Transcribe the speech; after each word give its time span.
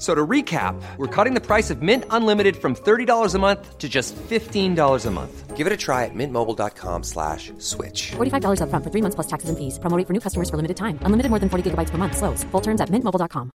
F- 0.00 0.06
So 0.06 0.14
to 0.14 0.26
recap, 0.26 0.80
we're 0.96 1.06
cutting 1.24 1.34
the 1.34 1.42
price 1.46 1.68
of 1.68 1.82
Mint 1.82 2.04
Unlimited 2.08 2.56
from 2.56 2.74
$30 2.74 3.34
a 3.34 3.38
month 3.38 3.76
to 3.76 3.86
just 3.88 4.16
$15 4.16 5.06
a 5.06 5.10
month. 5.10 5.56
Give 5.58 5.66
it 5.66 5.72
a 5.74 5.76
try 5.76 6.06
at 6.06 6.14
mintmobile.com 6.14 7.02
slash 7.02 7.52
switch. 7.58 8.12
$45 8.16 8.60
upfront 8.62 8.82
for 8.82 8.90
three 8.90 9.02
months 9.02 9.14
plus 9.14 9.26
taxes 9.26 9.50
and 9.50 9.58
fees. 9.58 9.78
Promo 9.78 9.98
rate 9.98 10.06
for 10.06 10.14
new 10.14 10.20
customers 10.20 10.48
for 10.48 10.56
limited 10.56 10.78
time. 10.78 10.98
Unlimited 11.02 11.28
more 11.28 11.38
than 11.38 11.50
40 11.50 11.70
gigabytes 11.70 11.90
per 11.90 11.98
month. 11.98 12.16
Slows. 12.16 12.44
Full 12.44 12.62
terms 12.62 12.80
at 12.80 12.88
mintmobile.com. 12.88 13.50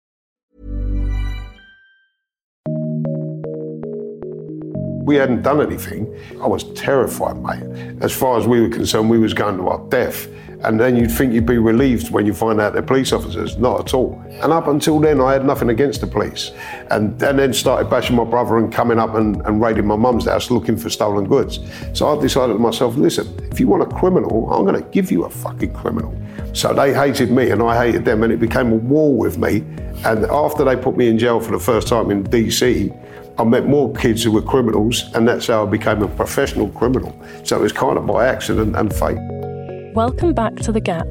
We 5.07 5.17
hadn't 5.17 5.43
done 5.43 5.61
anything. 5.61 6.09
I 6.43 6.47
was 6.47 6.65
terrified, 6.75 7.37
mate. 7.43 7.63
As 8.03 8.13
far 8.13 8.39
as 8.39 8.47
we 8.47 8.61
were 8.61 8.71
concerned, 8.71 9.11
we 9.11 9.19
was 9.19 9.35
going 9.35 9.57
to 9.59 9.69
our 9.69 9.79
death. 9.89 10.29
And 10.65 10.81
then 10.81 10.97
you'd 10.97 11.11
think 11.11 11.33
you'd 11.33 11.47
be 11.47 11.59
relieved 11.59 12.11
when 12.11 12.27
you 12.27 12.35
find 12.35 12.61
out 12.61 12.73
they're 12.73 12.83
police 12.83 13.13
officers. 13.13 13.57
Not 13.59 13.81
at 13.81 13.95
all. 13.95 14.23
And 14.43 14.53
up 14.53 14.67
until 14.67 14.99
then, 14.99 15.21
I 15.21 15.33
had 15.33 15.45
nothing 15.45 15.69
against 15.69 16.01
the 16.01 16.07
police. 16.07 16.53
And, 16.91 17.23
and 17.23 17.39
then 17.39 17.53
started 17.53 17.91
bashing 17.91 18.17
my 18.17 18.25
brother 18.25 18.59
and 18.59 18.73
coming 18.73 18.99
up 18.99 19.15
and, 19.15 19.41
and 19.47 19.61
raiding 19.61 19.87
my 19.87 19.97
mum's 19.97 20.25
house 20.25 20.51
looking 20.51 20.77
for 20.77 20.91
stolen 20.91 21.27
goods. 21.27 21.61
So 21.93 22.09
I 22.09 22.21
decided 22.21 22.55
to 22.55 22.59
myself, 22.59 22.97
listen, 22.97 23.27
if 23.51 23.61
you 23.61 23.69
want 23.69 23.83
a 23.83 23.97
criminal, 23.97 24.51
I'm 24.53 24.65
going 24.65 24.83
to 24.83 24.89
give 24.91 25.13
you 25.13 25.25
a 25.25 25.31
fucking 25.31 25.75
criminal. 25.75 26.17
So 26.55 26.73
they 26.73 26.95
hated 26.95 27.31
me 27.31 27.51
and 27.51 27.63
I 27.63 27.87
hated 27.87 28.05
them, 28.05 28.23
and 28.23 28.33
it 28.33 28.41
became 28.41 28.73
a 28.73 28.77
war 28.77 29.15
with 29.15 29.39
me. 29.39 29.65
And 30.05 30.25
after 30.27 30.65
they 30.65 30.77
put 30.77 30.97
me 30.97 31.09
in 31.09 31.19
jail 31.19 31.41
for 31.41 31.53
the 31.53 31.59
first 31.59 31.89
time 31.89 32.11
in 32.11 32.25
DC, 32.25 32.97
I 33.37 33.43
met 33.43 33.67
more 33.67 33.93
kids 33.93 34.23
who 34.23 34.31
were 34.31 34.43
criminals, 34.43 35.13
and 35.15 35.27
that's 35.27 35.49
how 35.49 35.67
I 35.67 35.71
became 35.71 36.03
a 36.03 36.09
professional 36.09 36.69
criminal. 36.69 37.21
So 37.43 37.57
it 37.57 37.63
was 37.63 37.73
kind 37.73 37.99
of 37.99 38.07
by 38.07 38.29
accident 38.29 38.77
and 38.77 38.95
fate. 38.95 39.19
Welcome 39.95 40.35
back 40.35 40.57
to 40.57 40.73
The 40.73 40.81
Gap, 40.81 41.07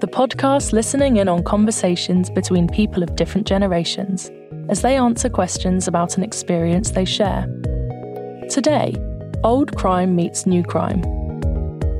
the 0.00 0.08
podcast 0.10 0.72
listening 0.72 1.18
in 1.18 1.28
on 1.28 1.44
conversations 1.44 2.30
between 2.30 2.68
people 2.68 3.02
of 3.02 3.16
different 3.16 3.46
generations 3.46 4.30
as 4.70 4.80
they 4.80 4.96
answer 4.96 5.28
questions 5.28 5.86
about 5.86 6.16
an 6.16 6.22
experience 6.22 6.92
they 6.92 7.04
share. 7.04 7.46
Today, 8.48 8.96
old 9.44 9.76
crime 9.76 10.16
meets 10.16 10.46
new 10.46 10.62
crime. 10.62 11.02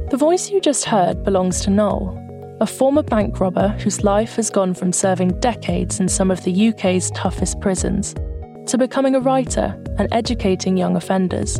The 0.08 0.16
voice 0.16 0.48
you 0.48 0.62
just 0.62 0.86
heard 0.86 1.24
belongs 1.24 1.60
to 1.60 1.70
Noel, 1.70 2.56
a 2.62 2.66
former 2.66 3.02
bank 3.02 3.38
robber 3.38 3.68
whose 3.80 4.02
life 4.02 4.36
has 4.36 4.48
gone 4.48 4.72
from 4.72 4.94
serving 4.94 5.38
decades 5.40 6.00
in 6.00 6.08
some 6.08 6.30
of 6.30 6.42
the 6.44 6.68
UK's 6.70 7.10
toughest 7.10 7.60
prisons 7.60 8.14
to 8.70 8.78
becoming 8.78 9.14
a 9.14 9.20
writer 9.20 9.78
and 9.98 10.08
educating 10.10 10.78
young 10.78 10.96
offenders. 10.96 11.58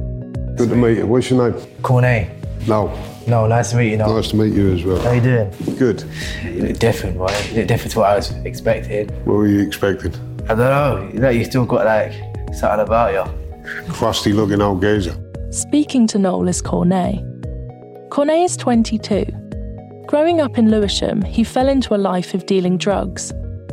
Good 0.57 0.71
to 0.71 0.75
meet 0.75 0.97
you. 0.97 1.07
What's 1.07 1.29
your 1.29 1.51
name? 1.51 1.61
Cornai. 1.83 2.44
No. 2.67 2.93
No, 3.27 3.47
nice 3.47 3.71
to 3.71 3.77
meet 3.77 3.91
you. 3.91 3.97
No. 3.97 4.17
Nice 4.17 4.31
to 4.31 4.37
meet 4.37 4.55
you 4.55 4.73
as 4.75 4.85
well. 4.85 5.01
How 5.01 5.13
you 5.13 5.21
doing? 5.21 5.51
Good. 5.79 6.05
You 6.45 6.69
look 6.69 6.79
different, 6.79 7.19
boy. 7.19 7.35
You 7.51 7.59
look 7.59 7.69
different 7.69 7.93
to 7.93 7.99
what 8.01 8.11
I 8.11 8.17
was 8.17 8.31
expecting. 8.45 9.09
What 9.25 9.35
were 9.35 9.47
you 9.47 9.61
expecting? 9.61 10.15
I 10.45 10.55
don't 10.55 10.59
know. 10.59 11.11
You 11.13 11.19
know, 11.21 11.31
you 11.31 11.45
still 11.45 11.65
got 11.65 11.85
like 11.85 12.13
something 12.55 12.81
about 12.81 13.13
you. 13.13 13.93
Crusty 13.93 14.33
looking 14.33 14.61
old 14.61 14.81
geezer. 14.81 15.17
Speaking 15.51 16.07
to 16.09 16.19
Noel 16.19 16.49
is 16.49 16.63
Cornai. 16.63 17.23
Cornai 18.09 18.45
is 18.45 18.57
22. 18.57 19.25
Growing 20.07 20.41
up 20.41 20.59
in 20.59 20.71
Lewisham, 20.71 21.23
he 21.23 21.45
fell 21.45 21.69
into 21.69 21.95
a 21.95 21.97
life 21.97 22.35
of 22.35 22.47
dealing 22.47 22.77
drugs. 22.77 23.33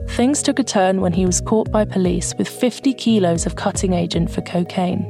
Things 0.09 0.41
took 0.41 0.59
a 0.59 0.63
turn 0.63 1.01
when 1.01 1.13
he 1.13 1.25
was 1.25 1.41
caught 1.41 1.71
by 1.71 1.85
police 1.85 2.33
with 2.37 2.47
50 2.47 2.93
kilos 2.93 3.45
of 3.45 3.55
cutting 3.55 3.93
agent 3.93 4.31
for 4.31 4.41
cocaine. 4.41 5.05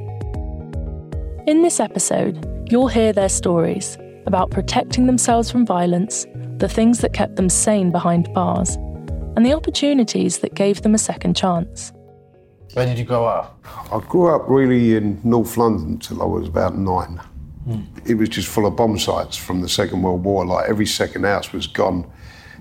In 1.47 1.62
this 1.64 1.80
episode, 1.80 2.47
you'll 2.72 2.88
hear 2.88 3.12
their 3.12 3.30
stories 3.30 3.98
about 4.26 4.50
protecting 4.50 5.06
themselves 5.06 5.52
from 5.52 5.66
violence, 5.66 6.26
the 6.58 6.70
things 6.70 7.00
that 7.00 7.14
kept 7.14 7.36
them 7.36 7.50
sane 7.50 7.92
behind 7.92 8.34
bars, 8.34 8.76
and 9.36 9.46
the 9.46 9.54
opportunities 9.54 10.40
that 10.40 10.54
gave 10.54 10.82
them 10.82 10.94
a 10.94 10.98
second 10.98 11.36
chance. 11.36 11.92
Where 12.74 12.86
did 12.86 12.98
you 12.98 13.04
grow 13.04 13.26
up? 13.26 13.59
I 13.92 14.00
grew 14.00 14.34
up 14.34 14.48
really 14.48 14.96
in 14.96 15.20
North 15.24 15.58
London 15.58 16.00
till 16.00 16.22
I 16.22 16.26
was 16.26 16.48
about 16.48 16.78
nine. 16.78 17.20
It 18.06 18.16
was 18.16 18.30
just 18.30 18.48
full 18.48 18.66
of 18.66 18.76
bomb 18.76 18.98
sites 18.98 19.38
from 19.38 19.62
the 19.62 19.70
Second 19.70 20.02
World 20.02 20.24
War. 20.24 20.46
Like 20.46 20.70
every 20.70 20.86
second 20.86 21.26
house 21.26 21.53
was 21.53 21.68
gone. 21.68 22.09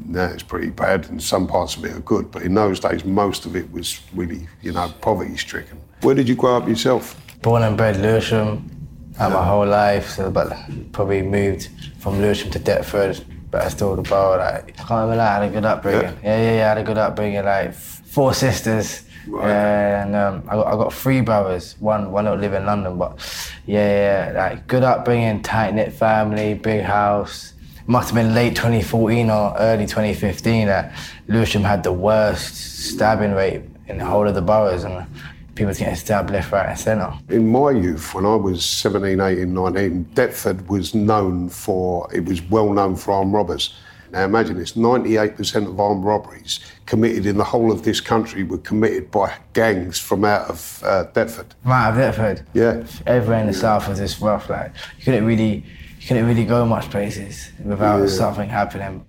Now 0.05 0.27
it's 0.27 0.43
pretty 0.43 0.71
bad, 0.71 1.09
and 1.09 1.23
some 1.23 1.47
parts 1.47 1.77
of 1.77 1.85
it 1.85 1.93
are 1.93 2.01
good. 2.01 2.31
But 2.31 2.43
in 2.43 2.55
those 2.55 2.81
days, 2.81 3.05
most 3.05 3.47
of 3.47 3.57
it 3.57 3.71
was 3.73 4.01
really, 4.15 4.49
you 4.63 4.73
know, 4.73 4.93
poverty 5.01 5.37
stricken. 5.37 5.81
Where 6.03 6.15
did 6.15 6.29
you 6.29 6.35
grow 6.35 6.57
up 6.57 6.69
yourself? 6.69 7.21
Born 7.43 7.63
and 7.63 7.77
bred 7.77 7.97
Lewisham. 7.99 8.80
My 9.29 9.45
whole 9.45 9.67
life, 9.67 10.09
so 10.09 10.31
but 10.31 10.57
probably 10.93 11.21
moved 11.21 11.69
from 11.99 12.21
Lewisham 12.23 12.51
to 12.53 12.59
Deptford, 12.59 13.23
but 13.51 13.63
I 13.63 13.69
still 13.69 13.95
the 13.95 14.03
borough. 14.03 14.39
Like 14.39 14.81
I 14.81 14.85
can't 14.85 15.07
even 15.07 15.19
lie, 15.19 15.29
I 15.29 15.35
had 15.35 15.43
a 15.43 15.51
good 15.51 15.65
upbringing. 15.67 16.03
Yeah. 16.03 16.15
Yeah, 16.23 16.43
yeah, 16.43 16.57
yeah, 16.57 16.65
I 16.65 16.69
had 16.71 16.79
a 16.79 16.83
good 16.83 16.97
upbringing. 16.99 17.45
Like 17.45 17.75
four 17.75 18.33
sisters. 18.35 19.05
Right. 19.29 19.51
And 19.51 20.17
um, 20.17 20.43
I, 20.49 20.55
got, 20.55 20.67
I 20.67 20.71
got 20.73 20.95
three 20.95 21.21
brothers. 21.21 21.77
One 21.81 22.11
one 22.11 22.25
don't 22.25 22.41
live 22.41 22.55
in 22.55 22.65
London, 22.65 22.97
but 22.97 23.19
yeah, 23.67 24.31
yeah, 24.33 24.41
like 24.41 24.67
good 24.67 24.83
upbringing, 24.83 25.43
tight 25.43 25.75
knit 25.75 25.93
family, 25.93 26.55
big 26.55 26.83
house. 26.83 27.53
Must 27.87 28.11
have 28.11 28.15
been 28.15 28.35
late 28.35 28.57
2014 28.57 29.29
or 29.31 29.55
early 29.59 29.85
2015 29.85 30.67
that 30.69 30.95
Lewisham 31.29 31.63
had 31.63 31.83
the 31.83 31.93
worst 31.93 32.55
stabbing 32.55 33.33
rate 33.33 33.63
in 33.89 33.99
the 33.99 34.05
whole 34.05 34.27
of 34.27 34.35
the 34.35 34.43
boroughs, 34.43 34.85
and 34.85 35.07
people 35.55 35.73
getting 35.75 35.95
stabbed 35.97 36.31
left, 36.31 36.53
right, 36.53 36.69
and 36.69 36.79
centre. 36.79 37.13
In 37.29 37.49
my 37.51 37.71
youth, 37.71 38.15
when 38.15 38.25
I 38.27 38.35
was 38.37 38.65
17, 38.65 39.21
18, 39.21 39.53
19, 39.53 40.05
Deptford 40.15 40.69
was 40.69 40.95
known 40.95 41.49
for, 41.49 42.09
it 42.15 42.25
was 42.25 42.41
well 42.43 42.73
known 42.73 42.97
for 42.97 43.13
armed 43.13 43.33
robbers. 43.33 43.75
Now 44.13 44.25
imagine 44.25 44.59
this 44.59 44.73
98% 44.73 45.69
of 45.69 45.79
armed 45.79 46.05
robberies 46.05 46.59
committed 46.87 47.27
in 47.27 47.37
the 47.37 47.45
whole 47.45 47.71
of 47.71 47.85
this 47.85 48.01
country 48.01 48.43
were 48.43 48.59
committed 48.59 49.09
by 49.11 49.33
gangs 49.53 50.01
from 50.01 50.25
out 50.25 50.51
of 50.51 50.83
uh, 50.85 51.05
Deptford. 51.13 51.55
Right, 51.65 51.97
Deptford. 51.97 52.45
Yeah. 52.53 52.85
Everywhere 53.07 53.41
in 53.41 53.47
the 53.47 53.53
south 53.53 53.87
was 53.89 53.99
just 53.99 54.21
rough. 54.21 54.51
Like 54.51 54.73
you 54.99 55.05
couldn't 55.05 55.25
really, 55.27 55.65
you 56.01 56.07
couldn't 56.09 56.27
really 56.27 56.45
go 56.45 56.65
much 56.67 56.91
places 56.91 57.53
without 57.65 58.01
Yeah. 58.01 58.07
something 58.09 58.49
happening. 58.49 59.07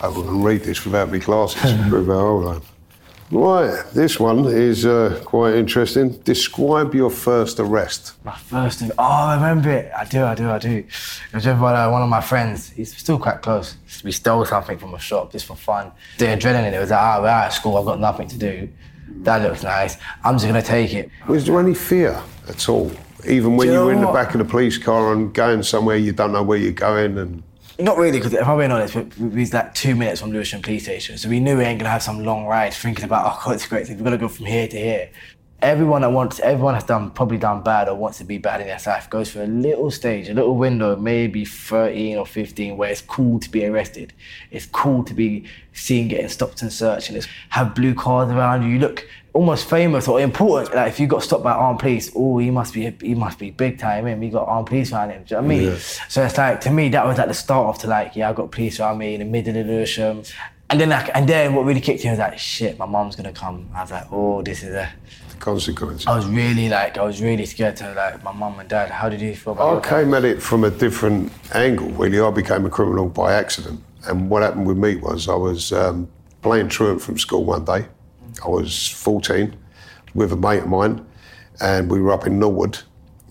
I 0.00 0.06
wouldn't 0.08 0.44
read 0.44 0.62
this 0.62 0.84
without 0.84 1.10
my 1.10 1.18
glasses 1.18 1.60
to 1.60 1.86
prove 1.88 2.06
how 2.06 2.12
old 2.14 2.46
I 2.46 2.54
am. 2.56 2.62
Right, 3.32 3.84
this 3.92 4.18
one 4.18 4.46
is 4.46 4.84
uh, 4.84 5.20
quite 5.24 5.54
interesting. 5.54 6.10
Describe 6.24 6.94
your 6.96 7.10
first 7.10 7.60
arrest. 7.60 8.14
My 8.24 8.36
first, 8.36 8.82
oh, 8.82 8.92
I 8.98 9.36
remember 9.36 9.70
it. 9.70 9.92
I 9.96 10.04
do, 10.04 10.24
I 10.24 10.34
do, 10.34 10.50
I 10.50 10.58
do. 10.58 10.78
It 10.78 10.86
was 11.32 11.46
with 11.46 11.56
uh, 11.56 11.88
one 11.90 12.02
of 12.02 12.08
my 12.08 12.20
friends. 12.20 12.70
He's 12.70 12.96
still 12.96 13.20
quite 13.20 13.40
close. 13.40 13.76
We 14.02 14.10
stole 14.10 14.44
something 14.46 14.78
from 14.78 14.94
a 14.94 14.98
shop 14.98 15.30
just 15.30 15.46
for 15.46 15.54
fun. 15.54 15.92
The 16.18 16.26
adrenaline. 16.26 16.72
It 16.72 16.80
was 16.80 16.90
like, 16.90 16.98
ah, 16.98 17.20
we're 17.22 17.28
out 17.28 17.46
of 17.48 17.52
school. 17.52 17.76
I've 17.76 17.84
got 17.84 18.00
nothing 18.00 18.26
to 18.28 18.36
do. 18.36 18.68
That 19.22 19.42
looks 19.42 19.62
nice. 19.62 19.96
I'm 20.24 20.34
just 20.34 20.46
gonna 20.46 20.60
take 20.62 20.92
it. 20.92 21.08
Was 21.28 21.46
there 21.46 21.60
any 21.60 21.74
fear 21.74 22.20
at 22.48 22.68
all? 22.68 22.90
Even 23.28 23.56
when 23.56 23.68
Do 23.68 23.74
you 23.74 23.78
you 23.80 23.86
were 23.86 23.94
know 23.94 24.00
in 24.00 24.06
the 24.06 24.12
back 24.12 24.34
of 24.34 24.38
the 24.38 24.44
police 24.44 24.76
car 24.78 25.12
and 25.12 25.32
going 25.32 25.62
somewhere 25.62 25.96
you 25.96 26.12
don't 26.12 26.32
know 26.32 26.42
where 26.42 26.58
you're 26.58 26.72
going 26.72 27.18
and 27.18 27.42
Not 27.80 27.96
really, 27.96 28.18
because 28.18 28.34
if 28.34 28.46
I'm 28.46 28.58
being 28.58 28.70
honest, 28.70 28.94
we, 28.94 29.40
was 29.40 29.54
like 29.54 29.74
two 29.74 29.94
minutes 29.94 30.20
from 30.20 30.32
Lewisham 30.32 30.60
Police 30.60 30.84
Station, 30.84 31.16
so 31.16 31.28
we 31.28 31.40
knew 31.40 31.56
we 31.56 31.64
ain't 31.64 31.78
gonna 31.78 31.90
have 31.90 32.02
some 32.02 32.24
long 32.24 32.44
ride 32.46 32.74
thinking 32.74 33.04
about, 33.04 33.24
oh 33.26 33.42
god, 33.44 33.54
it's 33.54 33.66
great, 33.66 33.88
we're 33.88 33.96
gonna 33.96 34.18
go 34.18 34.28
from 34.28 34.46
here 34.46 34.68
to 34.68 34.76
here. 34.78 35.10
Everyone 35.62 36.02
that 36.02 36.10
wants, 36.10 36.40
everyone 36.40 36.74
has 36.74 36.84
done 36.84 37.10
probably 37.10 37.36
done 37.38 37.62
bad 37.62 37.88
or 37.88 37.94
wants 37.94 38.18
to 38.18 38.24
be 38.24 38.38
bad 38.38 38.60
in 38.60 38.66
their 38.66 38.78
life 38.86 39.10
goes 39.10 39.30
for 39.30 39.42
a 39.42 39.46
little 39.46 39.90
stage, 39.90 40.28
a 40.28 40.34
little 40.34 40.56
window, 40.56 40.96
maybe 40.96 41.44
13 41.44 42.16
or 42.16 42.24
15, 42.26 42.76
where 42.76 42.90
it's 42.90 43.02
cool 43.02 43.38
to 43.40 43.50
be 43.50 43.66
arrested. 43.66 44.14
It's 44.50 44.66
cool 44.66 45.04
to 45.04 45.12
be 45.12 45.44
seen 45.72 46.08
getting 46.08 46.28
stopped 46.28 46.62
and 46.62 46.72
searched, 46.72 47.08
and 47.08 47.16
it's 47.16 47.28
have 47.50 47.74
blue 47.74 47.94
cars 47.94 48.30
around 48.30 48.62
you. 48.62 48.70
You 48.70 48.78
look 48.78 49.06
almost 49.32 49.68
famous 49.68 50.08
or 50.08 50.20
important. 50.20 50.74
Like 50.74 50.88
if 50.88 51.00
you 51.00 51.06
got 51.06 51.22
stopped 51.22 51.44
by 51.44 51.52
armed 51.52 51.80
police, 51.80 52.10
oh, 52.14 52.38
he 52.38 52.50
must 52.50 52.74
be 52.74 52.94
he 53.00 53.14
must 53.14 53.38
be 53.38 53.50
big 53.50 53.78
time. 53.78 54.06
Him, 54.06 54.22
he 54.22 54.30
got 54.30 54.48
armed 54.48 54.66
police 54.66 54.92
around 54.92 55.10
him. 55.10 55.24
Do 55.24 55.34
you 55.34 55.40
know 55.40 55.46
what 55.46 55.54
I 55.54 55.58
mean? 55.58 55.68
Yeah. 55.70 55.78
So 56.08 56.24
it's 56.24 56.38
like 56.38 56.60
to 56.62 56.70
me 56.70 56.88
that 56.90 57.06
was 57.06 57.18
like 57.18 57.28
the 57.28 57.34
start 57.34 57.68
of 57.68 57.82
to 57.82 57.86
like 57.86 58.16
yeah, 58.16 58.30
I 58.30 58.32
got 58.32 58.50
police 58.50 58.80
around 58.80 58.98
me 58.98 59.14
in 59.14 59.20
the 59.20 59.26
middle 59.26 59.56
of 59.56 59.66
Lewisham. 59.66 60.22
And 60.68 60.80
then 60.80 60.88
like 60.88 61.10
and 61.14 61.28
then 61.28 61.54
what 61.54 61.64
really 61.64 61.80
kicked 61.80 62.04
in 62.04 62.10
was 62.10 62.18
like 62.18 62.38
shit, 62.38 62.78
my 62.78 62.86
mom's 62.86 63.16
gonna 63.16 63.32
come. 63.32 63.68
I 63.74 63.82
was 63.82 63.90
like, 63.90 64.06
oh, 64.10 64.42
this 64.42 64.62
is 64.62 64.74
a. 64.74 64.90
consequence. 65.38 66.06
I 66.06 66.14
was 66.14 66.26
really 66.26 66.68
like 66.68 66.98
I 66.98 67.02
was 67.02 67.22
really 67.22 67.46
scared 67.46 67.76
to 67.76 67.94
like 67.94 68.22
my 68.22 68.32
mum 68.32 68.58
and 68.58 68.68
dad. 68.68 68.90
How 68.90 69.08
did 69.08 69.20
you 69.20 69.34
feel 69.34 69.54
about 69.54 69.84
I 69.84 69.88
came 69.88 70.12
at 70.14 70.24
it 70.24 70.42
from 70.42 70.64
a 70.64 70.70
different 70.70 71.32
angle. 71.54 71.88
Really, 71.90 72.20
I 72.20 72.30
became 72.30 72.66
a 72.66 72.70
criminal 72.70 73.08
by 73.08 73.32
accident. 73.32 73.82
And 74.06 74.30
what 74.30 74.42
happened 74.42 74.66
with 74.66 74.78
me 74.78 74.96
was 74.96 75.28
I 75.28 75.34
was 75.34 75.72
um, 75.72 76.08
playing 76.42 76.68
truant 76.68 77.02
from 77.02 77.18
school 77.18 77.44
one 77.44 77.64
day. 77.64 77.86
I 78.44 78.48
was 78.48 78.88
14 78.88 79.56
with 80.14 80.32
a 80.32 80.36
mate 80.36 80.62
of 80.62 80.68
mine, 80.68 81.06
and 81.60 81.90
we 81.90 82.00
were 82.00 82.12
up 82.12 82.26
in 82.26 82.38
Norwood, 82.38 82.78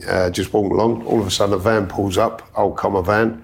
uh, 0.07 0.29
just 0.29 0.53
walking 0.53 0.71
along. 0.71 1.05
All 1.05 1.19
of 1.19 1.27
a 1.27 1.31
sudden, 1.31 1.55
a 1.55 1.57
van 1.57 1.87
pulls 1.87 2.17
up, 2.17 2.49
old 2.55 2.77
Commer 2.77 3.05
van. 3.05 3.43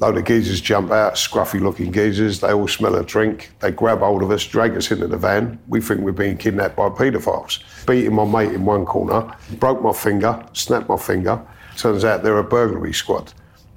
Load 0.00 0.16
of 0.16 0.26
geezers 0.26 0.60
jump 0.60 0.92
out, 0.92 1.14
scruffy 1.14 1.60
looking 1.60 1.90
geezers. 1.90 2.38
They 2.38 2.52
all 2.52 2.68
smell 2.68 2.94
a 2.94 3.04
drink. 3.04 3.50
They 3.58 3.72
grab 3.72 3.98
hold 3.98 4.22
of 4.22 4.30
us, 4.30 4.46
drag 4.46 4.76
us 4.76 4.92
into 4.92 5.08
the 5.08 5.16
van. 5.16 5.58
We 5.66 5.80
think 5.80 6.02
we're 6.02 6.12
being 6.12 6.36
kidnapped 6.36 6.76
by 6.76 6.88
paedophiles. 6.88 7.58
Beating 7.84 8.14
my 8.14 8.24
mate 8.24 8.54
in 8.54 8.64
one 8.64 8.84
corner, 8.84 9.34
broke 9.58 9.82
my 9.82 9.92
finger, 9.92 10.46
snapped 10.52 10.88
my 10.88 10.96
finger. 10.96 11.44
Turns 11.76 12.04
out 12.04 12.22
they're 12.22 12.38
a 12.38 12.44
burglary 12.44 12.92
squad 12.92 13.32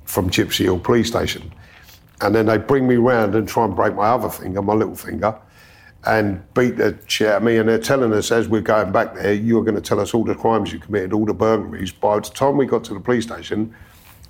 from 0.06 0.29
Gypsy 0.29 0.65
Hill 0.65 0.79
Police 0.79 1.07
Station. 1.07 1.51
And 2.21 2.35
then 2.35 2.45
they 2.45 2.59
bring 2.59 2.88
me 2.88 2.97
round 2.97 3.33
and 3.33 3.47
try 3.47 3.65
and 3.65 3.75
break 3.75 3.95
my 3.95 4.09
other 4.09 4.29
finger, 4.29 4.62
my 4.62 4.73
little 4.73 4.95
finger, 4.95 5.35
and 6.06 6.42
beat 6.53 6.77
the 6.77 6.98
shit 7.07 7.27
out 7.27 7.38
of 7.38 7.44
me. 7.44 7.57
And 7.57 7.69
they're 7.69 7.80
telling 7.80 8.13
us 8.13 8.31
as 8.31 8.48
we're 8.48 8.62
going 8.62 8.92
back 8.92 9.13
there, 9.13 9.33
you're 9.33 9.63
going 9.63 9.75
to 9.75 9.81
tell 9.81 10.00
us 10.00 10.13
all 10.13 10.24
the 10.24 10.36
crimes 10.36 10.74
you 10.74 10.80
committed, 10.80 11.13
all 11.13 11.25
the 11.25 11.33
burglaries. 11.33 11.92
By 11.92 12.19
the 12.19 12.30
time 12.30 12.57
we 12.57 12.65
got 12.65 12.83
to 12.86 12.94
the 12.94 13.00
police 13.00 13.25
station, 13.25 13.74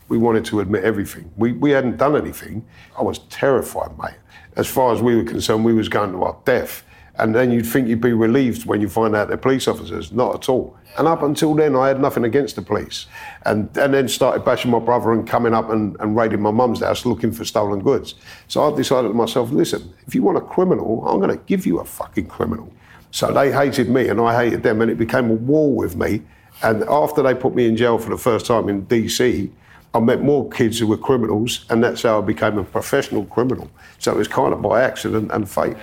we 0.10 0.18
wanted 0.18 0.44
to 0.46 0.60
admit 0.60 0.84
everything. 0.84 1.32
We, 1.38 1.54
we 1.54 1.72
hadn't 1.72 1.98
done 1.98 2.18
anything. 2.18 2.66
I 2.98 3.02
was 3.02 3.20
terrified, 3.30 3.98
mate. 3.98 4.18
As 4.58 4.68
far 4.68 4.94
as 4.94 5.02
we 5.02 5.16
were 5.16 5.24
concerned, 5.24 5.64
we 5.64 5.74
was 5.74 5.88
going 5.88 6.12
to 6.12 6.24
our 6.24 6.38
death. 6.44 6.84
And 7.16 7.36
then 7.36 7.52
you'd 7.52 7.66
think 7.66 7.88
you'd 7.88 8.02
be 8.02 8.14
relieved 8.14 8.66
when 8.66 8.82
you 8.82 8.90
find 8.90 9.16
out 9.16 9.28
they're 9.28 9.38
police 9.38 9.68
officers. 9.68 10.12
Not 10.12 10.36
at 10.36 10.50
all. 10.50 10.78
And 10.98 11.08
up 11.08 11.24
until 11.24 11.54
then, 11.56 11.76
I 11.76 11.88
had 11.88 12.00
nothing 12.00 12.24
against 12.24 12.56
the 12.56 12.62
police. 12.62 13.06
And, 13.46 13.76
and 13.78 13.94
then 13.94 14.08
started 14.08 14.44
bashing 14.44 14.72
my 14.72 14.80
brother 14.80 15.12
and 15.12 15.28
coming 15.28 15.54
up 15.54 15.70
and, 15.70 15.96
and 16.00 16.16
raiding 16.16 16.42
my 16.42 16.52
mum's 16.52 16.82
house 16.82 17.06
looking 17.06 17.32
for 17.32 17.46
stolen 17.46 17.82
goods. 17.82 18.16
So 18.48 18.72
I 18.72 18.76
decided 18.76 19.10
to 19.10 19.14
myself, 19.14 19.52
listen, 19.52 19.94
if 20.08 20.16
you 20.16 20.24
want 20.24 20.38
a 20.38 20.42
criminal, 20.42 21.08
I'm 21.08 21.20
going 21.20 21.38
to 21.38 21.44
give 21.46 21.66
you 21.66 21.80
a 21.80 21.86
fucking 21.86 22.28
criminal. 22.28 22.72
So 23.12 23.32
they 23.32 23.52
hated 23.52 23.90
me 23.90 24.08
and 24.08 24.20
I 24.20 24.44
hated 24.44 24.64
them, 24.64 24.82
and 24.82 24.90
it 24.90 24.98
became 24.98 25.30
a 25.30 25.36
war 25.36 25.74
with 25.74 25.96
me. 25.96 26.22
And 26.64 26.84
after 26.84 27.22
they 27.22 27.34
put 27.34 27.56
me 27.56 27.68
in 27.68 27.76
jail 27.76 27.98
for 27.98 28.10
the 28.10 28.18
first 28.18 28.46
time 28.46 28.70
in 28.70 28.86
DC, 28.86 29.52
I 29.94 30.00
met 30.00 30.22
more 30.22 30.50
kids 30.50 30.80
who 30.80 30.88
were 30.88 30.98
criminals, 30.98 31.66
and 31.70 31.84
that's 31.84 32.04
how 32.04 32.20
I 32.20 32.22
became 32.22 32.58
a 32.58 32.64
professional 32.64 33.26
criminal. 33.26 33.70
So 34.00 34.12
it 34.14 34.18
was 34.18 34.28
kind 34.30 34.54
of 34.54 34.62
by 34.62 34.82
accident 34.82 35.32
and 35.34 35.50
fate. 35.50 35.76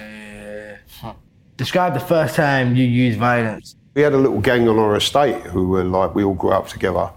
Describe 1.59 1.93
the 1.93 2.01
first 2.01 2.37
time 2.37 2.77
you 2.77 2.85
used 2.85 3.19
violence. 3.19 3.75
We 3.95 4.03
had 4.03 4.13
a 4.13 4.17
little 4.17 4.41
gang 4.41 4.69
on 4.69 4.79
our 4.79 4.95
estate 4.95 5.43
who 5.43 5.67
were 5.67 5.83
like, 5.83 6.15
we 6.15 6.23
all 6.23 6.35
grew 6.35 6.53
up 6.53 6.69
together 6.69 7.11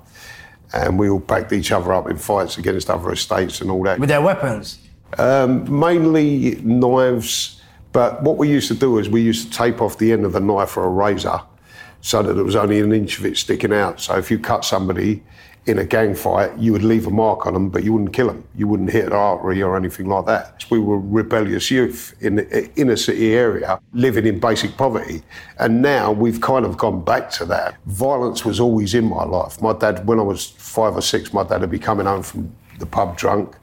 and 0.73 0.97
we 0.97 1.09
all 1.09 1.19
backed 1.19 1.53
each 1.53 1.71
other 1.71 1.93
up 1.93 2.09
in 2.09 2.17
fights 2.17 2.57
against 2.57 2.89
other 2.89 3.11
estates 3.11 3.61
and 3.61 3.69
all 3.69 3.83
that. 3.83 3.99
With 3.99 4.09
their 4.09 4.21
weapons? 4.21 4.79
Um, 5.19 5.79
mainly 5.79 6.55
knives, 6.63 7.61
but 7.91 8.23
what 8.23 8.37
we 8.37 8.49
used 8.49 8.67
to 8.69 8.73
do 8.73 8.97
is 8.97 9.09
we 9.09 9.21
used 9.21 9.51
to 9.51 9.57
tape 9.57 9.79
off 9.79 9.99
the 9.99 10.11
end 10.11 10.25
of 10.25 10.33
the 10.33 10.39
knife 10.39 10.75
or 10.75 10.85
a 10.85 10.89
razor 10.89 11.39
so 12.01 12.23
that 12.23 12.33
there 12.33 12.43
was 12.43 12.55
only 12.55 12.79
an 12.79 12.91
inch 12.93 13.19
of 13.19 13.27
it 13.27 13.37
sticking 13.37 13.71
out. 13.71 14.01
So 14.01 14.17
if 14.17 14.31
you 14.31 14.39
cut 14.39 14.65
somebody 14.65 15.21
in 15.67 15.77
a 15.77 15.85
gang 15.85 16.15
fight, 16.15 16.57
you 16.57 16.71
would 16.71 16.83
leave 16.83 17.05
a 17.05 17.11
mark 17.11 17.45
on 17.45 17.53
them, 17.53 17.69
but 17.69 17.83
you 17.83 17.93
wouldn't 17.93 18.13
kill 18.13 18.27
them. 18.27 18.43
You 18.55 18.67
wouldn't 18.67 18.89
hit 18.89 19.05
an 19.05 19.13
artery 19.13 19.61
or 19.61 19.77
anything 19.77 20.07
like 20.07 20.25
that. 20.25 20.65
We 20.71 20.79
were 20.79 20.99
rebellious 20.99 21.69
youth 21.69 22.15
in 22.19 22.35
the 22.37 22.55
eh, 22.55 22.67
inner 22.75 22.95
city 22.95 23.35
area, 23.35 23.79
living 23.93 24.25
in 24.25 24.39
basic 24.39 24.75
poverty. 24.75 25.21
And 25.59 25.81
now 25.81 26.11
we've 26.11 26.41
kind 26.41 26.65
of 26.65 26.77
gone 26.77 27.03
back 27.03 27.29
to 27.31 27.45
that. 27.45 27.75
Violence 27.85 28.43
was 28.43 28.59
always 28.59 28.95
in 28.95 29.05
my 29.05 29.23
life. 29.23 29.61
My 29.61 29.73
dad, 29.73 30.07
when 30.07 30.19
I 30.19 30.23
was 30.23 30.49
five 30.49 30.95
or 30.95 31.01
six, 31.01 31.31
my 31.31 31.43
dad 31.43 31.61
would 31.61 31.69
be 31.69 31.79
coming 31.79 32.07
home 32.07 32.23
from 32.23 32.51
the 32.79 32.87
pub 32.87 33.15
drunk, 33.15 33.55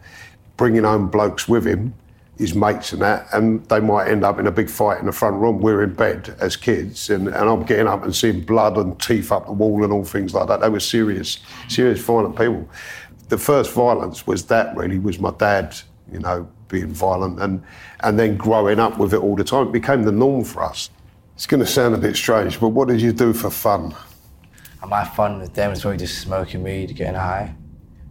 bringing 0.56 0.84
home 0.84 1.08
blokes 1.08 1.48
with 1.48 1.66
him 1.66 1.94
his 2.38 2.54
mates 2.54 2.92
and 2.92 3.02
that, 3.02 3.26
and 3.32 3.64
they 3.68 3.80
might 3.80 4.08
end 4.08 4.24
up 4.24 4.38
in 4.38 4.46
a 4.46 4.50
big 4.50 4.70
fight 4.70 5.00
in 5.00 5.06
the 5.06 5.12
front 5.12 5.36
room. 5.36 5.58
We're 5.58 5.82
in 5.82 5.94
bed 5.94 6.36
as 6.40 6.56
kids, 6.56 7.10
and, 7.10 7.26
and 7.26 7.36
I'm 7.36 7.64
getting 7.64 7.88
up 7.88 8.04
and 8.04 8.14
seeing 8.14 8.42
blood 8.42 8.76
and 8.76 8.98
teeth 9.00 9.32
up 9.32 9.46
the 9.46 9.52
wall 9.52 9.82
and 9.82 9.92
all 9.92 10.04
things 10.04 10.34
like 10.34 10.46
that. 10.46 10.60
They 10.60 10.68
were 10.68 10.80
serious, 10.80 11.38
serious 11.66 12.00
violent 12.00 12.36
people. 12.36 12.68
The 13.28 13.38
first 13.38 13.72
violence 13.72 14.26
was 14.26 14.46
that 14.46 14.76
really 14.76 15.00
was 15.00 15.18
my 15.18 15.32
dad, 15.32 15.76
you 16.12 16.20
know, 16.20 16.48
being 16.68 16.88
violent, 16.88 17.40
and 17.42 17.62
and 18.00 18.16
then 18.16 18.36
growing 18.36 18.78
up 18.78 18.98
with 18.98 19.14
it 19.14 19.18
all 19.20 19.34
the 19.34 19.44
time. 19.44 19.68
It 19.68 19.72
became 19.72 20.04
the 20.04 20.12
norm 20.12 20.44
for 20.44 20.62
us. 20.62 20.90
It's 21.34 21.46
going 21.46 21.60
to 21.60 21.66
sound 21.66 21.94
a 21.94 21.98
bit 21.98 22.14
strange, 22.14 22.60
but 22.60 22.68
what 22.68 22.88
did 22.88 23.00
you 23.00 23.12
do 23.12 23.32
for 23.32 23.50
fun? 23.50 23.94
And 24.80 24.90
my 24.90 25.04
fun 25.04 25.40
with 25.40 25.54
them 25.54 25.70
was 25.70 25.80
probably 25.80 25.98
just 25.98 26.20
smoking 26.20 26.62
weed, 26.62 26.94
getting 26.94 27.14
high. 27.14 27.54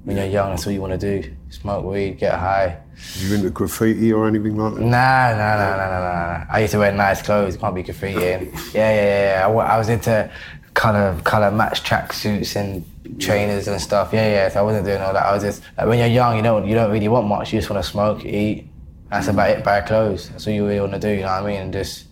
When 0.04 0.18
you're 0.18 0.26
young, 0.26 0.50
that's 0.50 0.68
all 0.68 0.74
you 0.74 0.82
want 0.82 1.00
to 1.00 1.22
do: 1.22 1.34
smoke 1.50 1.86
weed, 1.86 2.20
get 2.20 2.34
high. 2.34 2.78
You 3.20 3.36
into 3.36 3.50
graffiti 3.50 4.12
or 4.12 4.28
anything 4.28 4.58
like 4.58 4.74
that? 4.76 4.82
Nah, 4.82 4.88
nah, 4.88 5.58
nah, 5.58 5.78
nah, 5.78 5.90
nah, 5.90 6.00
nah. 6.00 6.46
I 6.50 6.62
used 6.62 6.72
to 6.72 6.80
wear 6.80 6.92
nice 6.92 7.22
clothes. 7.22 7.58
Can't 7.58 7.76
be 7.76 7.84
graffitiing. 7.84 8.52
Yeah, 8.74 8.92
yeah, 8.92 9.40
yeah. 9.40 9.48
I, 9.48 9.52
I 9.52 9.78
was 9.78 9.90
into 9.90 10.32
color, 10.74 11.20
color 11.24 11.52
match 11.52 11.84
tracksuits 11.84 12.56
and 12.56 12.84
trainers 13.20 13.68
and 13.68 13.80
stuff. 13.80 14.10
Yeah, 14.14 14.28
yeah. 14.30 14.50
So 14.50 14.60
I 14.60 14.64
wasn't 14.64 14.86
doing 14.86 15.02
all 15.02 15.14
that. 15.14 15.26
I 15.26 15.34
was 15.34 15.44
just 15.44 15.62
like 15.78 15.88
when 15.88 16.00
you're 16.00 16.08
young, 16.08 16.38
you 16.38 16.42
don't, 16.42 16.68
you 16.68 16.74
don't 16.74 16.92
really 16.92 17.08
want 17.08 17.28
much. 17.28 17.54
You 17.54 17.60
just 17.60 17.70
want 17.70 17.84
to 17.84 17.90
smoke, 17.90 18.26
eat. 18.26 18.68
That's 19.10 19.28
about 19.28 19.52
it. 19.52 19.64
Buy 19.64 19.82
clothes. 19.82 20.30
That's 20.30 20.48
all 20.48 20.54
you 20.54 20.66
really 20.68 20.82
want 20.82 20.94
to 20.94 21.00
do. 21.00 21.10
You 21.10 21.22
know 21.22 21.28
what 21.28 21.44
I 21.44 21.48
mean? 21.48 21.62
And 21.62 21.74
just 21.74 22.08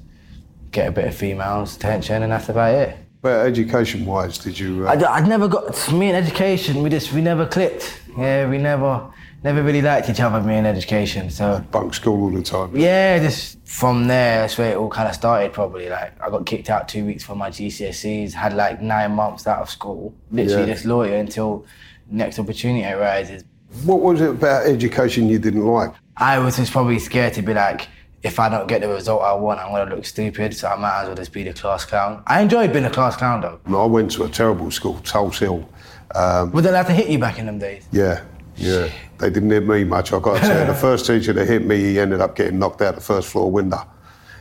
get 0.72 0.88
a 0.88 0.92
bit 0.92 1.08
of 1.08 1.16
females' 1.16 1.76
attention, 1.76 2.22
and 2.24 2.32
that's 2.32 2.50
about 2.50 2.74
it. 2.76 2.98
But 3.22 3.48
education-wise, 3.48 4.38
did 4.38 4.60
you? 4.60 4.88
Uh, 4.88 4.92
I, 4.92 5.18
I 5.18 5.28
never 5.28 5.48
got 5.48 5.92
me 5.92 6.10
and 6.10 6.16
education. 6.16 6.84
We 6.84 6.90
just 6.92 7.12
we 7.12 7.22
never 7.22 7.48
clicked. 7.48 8.02
Yeah, 8.18 8.48
we 8.48 8.60
never 8.60 9.12
never 9.46 9.64
really 9.64 9.82
liked 9.82 10.10
each 10.10 10.20
other. 10.20 10.42
Me 10.42 10.56
and 10.56 10.68
education. 10.68 11.30
So 11.30 11.64
bunk 11.72 11.94
school 11.94 12.24
all 12.24 12.32
the 12.32 12.42
time. 12.42 12.76
yeah, 12.76 13.20
just 13.20 13.60
from 13.66 14.08
there, 14.08 14.42
that's 14.42 14.58
where 14.58 14.72
it 14.74 14.78
all 14.78 14.90
kind 14.90 15.08
of 15.08 15.16
started. 15.16 15.54
Probably 15.54 15.88
like 15.88 16.12
I 16.22 16.30
got 16.30 16.46
kicked 16.46 16.70
out 16.70 16.90
two 16.90 17.06
weeks 17.06 17.24
for 17.24 17.36
my 17.36 17.50
GCSEs. 17.50 18.34
Had 18.34 18.54
like 18.54 18.82
nine 18.82 19.12
months 19.14 19.48
out 19.48 19.62
of 19.62 19.70
school. 19.70 20.14
Literally 20.32 20.68
Yeah. 20.68 20.74
just 20.74 20.86
lawyer 20.86 21.16
until 21.16 21.66
next 22.10 22.40
opportunity 22.40 22.86
arises. 22.86 23.44
What 23.84 24.02
was 24.02 24.20
it 24.22 24.30
about 24.32 24.66
education 24.66 25.30
you 25.30 25.40
didn't 25.40 25.66
like? 25.66 25.92
I 26.18 26.40
was 26.40 26.56
just 26.58 26.72
probably 26.72 27.00
scared 27.00 27.34
to 27.34 27.42
be 27.42 27.54
like, 27.54 27.88
if 28.24 28.40
I 28.40 28.48
don't 28.50 28.68
get 28.68 28.82
the 28.82 28.88
result 28.88 29.22
I 29.22 29.34
want, 29.34 29.60
I'm 29.60 29.72
gonna 29.72 29.94
look 29.96 30.06
stupid. 30.06 30.56
So 30.56 30.68
I 30.70 30.76
might 30.78 31.02
as 31.02 31.08
well 31.08 31.16
just 31.16 31.32
be 31.34 31.44
the 31.44 31.54
class 31.54 31.86
clown. 31.86 32.24
I 32.26 32.42
enjoyed 32.42 32.74
being 32.74 32.86
a 32.86 32.90
class 32.90 33.16
clown 33.16 33.42
though. 33.42 33.60
No, 33.68 33.82
I 33.84 33.86
went 33.86 34.12
to 34.14 34.24
a 34.24 34.30
terrible 34.30 34.72
school, 34.72 34.96
Tulse 35.04 35.40
Hill. 35.40 35.68
Um, 36.16 36.52
Would 36.54 36.64
they 36.64 36.70
allowed 36.70 36.88
to 36.88 36.94
hit 36.94 37.10
you 37.10 37.20
back 37.20 37.38
in 37.40 37.46
them 37.46 37.60
days? 37.60 37.86
yeah, 37.92 38.22
yeah. 38.58 38.92
They 39.18 39.30
didn't 39.30 39.50
hit 39.50 39.66
me 39.66 39.84
much. 39.84 40.12
I 40.12 40.20
got 40.20 40.36
to 40.36 40.40
tell 40.42 40.60
you, 40.60 40.68
the 40.68 40.76
first 40.80 41.06
teacher 41.06 41.34
that 41.34 41.48
hit 41.48 41.66
me, 41.66 41.78
he 41.78 42.00
ended 42.00 42.22
up 42.22 42.36
getting 42.36 42.60
knocked 42.60 42.82
out 42.82 42.96
the 42.96 43.02
first 43.02 43.30
floor 43.30 43.50
window, 43.50 43.82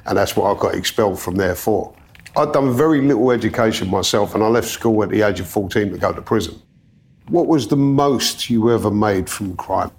and 0.07 0.19
that's 0.19 0.37
what 0.37 0.57
I 0.57 0.61
got 0.61 0.75
expelled 0.75 1.21
from 1.21 1.37
there 1.37 1.55
for. 1.55 1.95
I'd 2.37 2.53
done 2.53 2.77
very 2.77 3.01
little 3.01 3.31
education 3.31 3.89
myself, 3.89 4.35
and 4.35 4.43
I 4.43 4.49
left 4.49 4.69
school 4.69 5.03
at 5.05 5.11
the 5.11 5.23
age 5.23 5.39
of 5.39 5.49
14 5.49 5.93
to 5.93 5.99
go 5.99 6.13
to 6.13 6.21
prison. 6.21 6.61
What 7.29 7.47
was 7.47 7.69
the 7.69 7.77
most 7.77 8.51
you 8.51 8.73
ever 8.73 8.91
made 8.91 9.31
from 9.31 9.57
crime? 9.57 9.93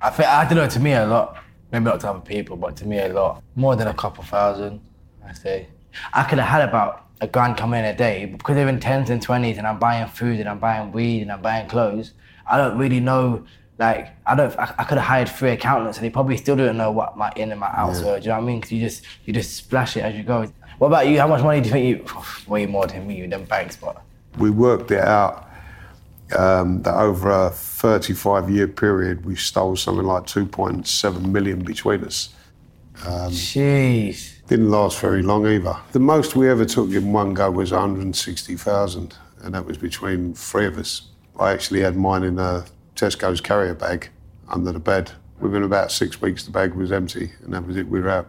I 0.00 0.10
think 0.10 0.28
I 0.28 0.44
don't 0.44 0.56
know. 0.56 0.68
To 0.68 0.80
me, 0.80 0.92
a 0.92 1.06
lot. 1.06 1.36
Maybe 1.72 1.84
not 1.84 2.00
to 2.00 2.10
other 2.10 2.20
people, 2.20 2.56
but 2.56 2.76
to 2.76 2.86
me, 2.86 2.98
a 2.98 3.08
lot. 3.08 3.42
More 3.56 3.76
than 3.76 3.88
a 3.88 3.94
couple 3.94 4.24
thousand, 4.24 4.80
I 5.26 5.32
say. 5.32 5.68
I 6.14 6.22
could 6.22 6.38
have 6.38 6.48
had 6.48 6.68
about 6.68 7.06
a 7.20 7.26
grand 7.26 7.56
come 7.56 7.74
in 7.74 7.84
a 7.84 7.94
day, 7.94 8.26
but 8.26 8.38
because 8.38 8.54
they're 8.54 8.68
in 8.68 8.78
tens 8.78 9.10
and 9.10 9.20
twenties, 9.20 9.58
and 9.58 9.66
I'm 9.66 9.78
buying 9.78 10.06
food, 10.06 10.38
and 10.38 10.48
I'm 10.48 10.60
buying 10.60 10.92
weed, 10.92 11.22
and 11.22 11.32
I'm 11.32 11.42
buying 11.42 11.68
clothes. 11.68 12.12
I 12.48 12.56
don't 12.56 12.78
really 12.78 13.00
know. 13.00 13.44
Like 13.78 14.10
I 14.26 14.34
don't. 14.34 14.56
I, 14.58 14.74
I 14.78 14.84
could 14.84 14.98
have 14.98 15.06
hired 15.06 15.28
three 15.28 15.50
accountants, 15.50 15.98
and 15.98 16.04
they 16.04 16.10
probably 16.10 16.36
still 16.36 16.56
don't 16.56 16.76
know 16.76 16.90
what 16.90 17.16
my 17.16 17.32
in 17.36 17.50
and 17.52 17.60
my 17.60 17.70
outs 17.72 18.00
were. 18.00 18.18
Do 18.18 18.24
you 18.24 18.28
know 18.30 18.36
what 18.36 18.42
I 18.42 18.46
mean? 18.46 18.60
Because 18.60 18.72
you 18.72 18.80
just 18.80 19.04
you 19.24 19.32
just 19.32 19.56
splash 19.56 19.96
it 19.96 20.00
as 20.00 20.16
you 20.16 20.24
go. 20.24 20.50
What 20.78 20.88
about 20.88 21.08
you? 21.08 21.18
How 21.18 21.28
much 21.28 21.42
money 21.42 21.60
do 21.60 21.66
you 21.66 21.72
think 21.72 21.86
you? 21.86 22.14
Way 22.48 22.66
more 22.66 22.86
than 22.86 23.06
me, 23.06 23.26
them 23.26 23.44
banks, 23.44 23.76
but. 23.76 24.02
We 24.36 24.50
worked 24.50 24.90
it 24.92 25.00
out 25.00 25.48
um, 26.36 26.82
that 26.82 26.94
over 26.94 27.30
a 27.30 27.50
35 27.50 28.50
year 28.50 28.68
period, 28.68 29.24
we 29.24 29.36
stole 29.36 29.76
something 29.76 30.04
like 30.04 30.24
2.7 30.24 31.24
million 31.26 31.64
between 31.64 32.04
us. 32.04 32.30
Jeez. 32.96 34.46
Didn't 34.48 34.70
last 34.70 34.98
very 35.00 35.22
long 35.22 35.46
either. 35.46 35.76
The 35.92 36.00
most 36.00 36.34
we 36.34 36.48
ever 36.48 36.64
took 36.64 36.90
in 36.90 37.12
one 37.12 37.34
go 37.34 37.50
was 37.50 37.70
160,000, 37.70 39.14
and 39.42 39.54
that 39.54 39.64
was 39.64 39.78
between 39.78 40.34
three 40.34 40.66
of 40.66 40.78
us. 40.78 41.07
I 41.38 41.52
actually 41.52 41.80
had 41.80 41.96
mine 41.96 42.24
in 42.24 42.38
a 42.38 42.64
Tesco's 42.96 43.40
carrier 43.40 43.74
bag 43.74 44.08
under 44.48 44.72
the 44.72 44.80
bed. 44.80 45.12
Within 45.40 45.62
about 45.62 45.92
six 45.92 46.20
weeks, 46.20 46.44
the 46.44 46.50
bag 46.50 46.74
was 46.74 46.90
empty, 46.90 47.30
and 47.44 47.54
that 47.54 47.64
was 47.64 47.76
it. 47.76 47.86
We 47.86 48.00
were 48.00 48.08
out, 48.08 48.28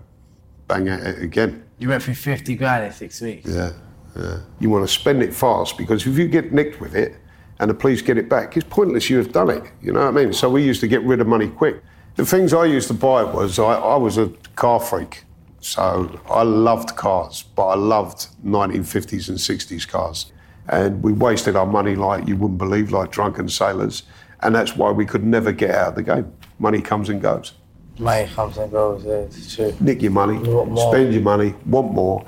bang 0.67 0.87
at 0.87 0.99
it 1.01 1.23
again. 1.23 1.63
You 1.79 1.89
went 1.89 2.03
through 2.03 2.15
fifty 2.15 2.55
grand 2.55 2.85
in 2.85 2.91
six 2.91 3.19
weeks. 3.19 3.49
Yeah, 3.49 3.71
yeah. 4.15 4.39
You 4.59 4.69
want 4.69 4.87
to 4.87 4.93
spend 4.93 5.23
it 5.23 5.33
fast 5.33 5.77
because 5.77 6.05
if 6.05 6.17
you 6.17 6.27
get 6.27 6.53
nicked 6.53 6.79
with 6.79 6.95
it 6.95 7.15
and 7.59 7.69
the 7.69 7.73
police 7.73 8.03
get 8.03 8.17
it 8.17 8.29
back, 8.29 8.55
it's 8.55 8.67
pointless 8.69 9.09
you 9.09 9.17
have 9.17 9.31
done 9.31 9.49
it. 9.49 9.63
You 9.81 9.91
know 9.91 10.01
what 10.01 10.09
I 10.09 10.11
mean? 10.11 10.33
So 10.33 10.49
we 10.49 10.63
used 10.63 10.81
to 10.81 10.87
get 10.87 11.01
rid 11.01 11.19
of 11.19 11.25
money 11.25 11.47
quick. 11.47 11.81
The 12.15 12.25
things 12.25 12.53
I 12.53 12.65
used 12.65 12.89
to 12.89 12.93
buy 12.93 13.23
was 13.23 13.57
I, 13.57 13.73
I 13.73 13.95
was 13.95 14.17
a 14.17 14.27
car 14.55 14.79
freak. 14.79 15.23
So 15.61 16.19
I 16.29 16.43
loved 16.43 16.95
cars, 16.95 17.43
but 17.55 17.67
I 17.67 17.75
loved 17.75 18.27
1950s 18.45 19.29
and 19.29 19.37
60s 19.37 19.87
cars. 19.87 20.31
And 20.69 21.01
we 21.03 21.13
wasted 21.13 21.55
our 21.55 21.65
money 21.65 21.95
like 21.95 22.27
you 22.27 22.38
wouldn't 22.38 22.59
believe, 22.59 22.91
like 22.91 23.11
drunken 23.11 23.49
sailors. 23.49 24.03
And 24.41 24.55
that's 24.55 24.75
why 24.75 24.91
we 24.91 25.05
could 25.05 25.23
never 25.23 25.51
get 25.51 25.71
out 25.71 25.89
of 25.89 25.95
the 25.95 26.03
game. 26.03 26.31
Money 26.59 26.81
comes 26.81 27.09
and 27.09 27.21
goes. 27.21 27.53
Money 27.97 28.27
comes 28.27 28.57
and 28.57 28.71
goes. 28.71 29.03
Yeah, 29.03 29.13
it's 29.13 29.55
true. 29.55 29.75
nick 29.79 30.01
your 30.01 30.11
money, 30.11 30.38
spend 30.38 31.13
your 31.13 31.23
money, 31.23 31.53
want 31.65 31.91
more, 31.91 32.25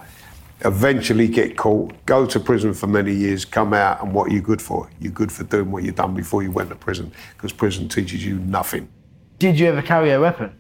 eventually 0.66 1.28
get 1.28 1.56
caught, 1.56 1.94
go 2.06 2.26
to 2.26 2.40
prison 2.40 2.74
for 2.74 2.88
many 2.88 3.14
years, 3.14 3.46
come 3.46 3.74
out, 3.74 4.04
and 4.04 4.14
what 4.14 4.30
are 4.30 4.34
you 4.34 4.42
good 4.42 4.62
for? 4.62 4.90
You're 5.00 5.14
good 5.14 5.32
for 5.32 5.44
doing 5.46 5.72
what 5.72 5.84
you've 5.84 5.96
done 5.96 6.14
before 6.14 6.44
you 6.44 6.52
went 6.52 6.70
to 6.70 6.76
prison, 6.76 7.12
because 7.36 7.54
prison 7.54 7.88
teaches 7.88 8.26
you 8.26 8.40
nothing 8.40 8.90
Did 9.40 9.58
you 9.60 9.68
ever 9.68 9.82
carry 9.82 10.12
a 10.12 10.20
weapon? 10.20 10.54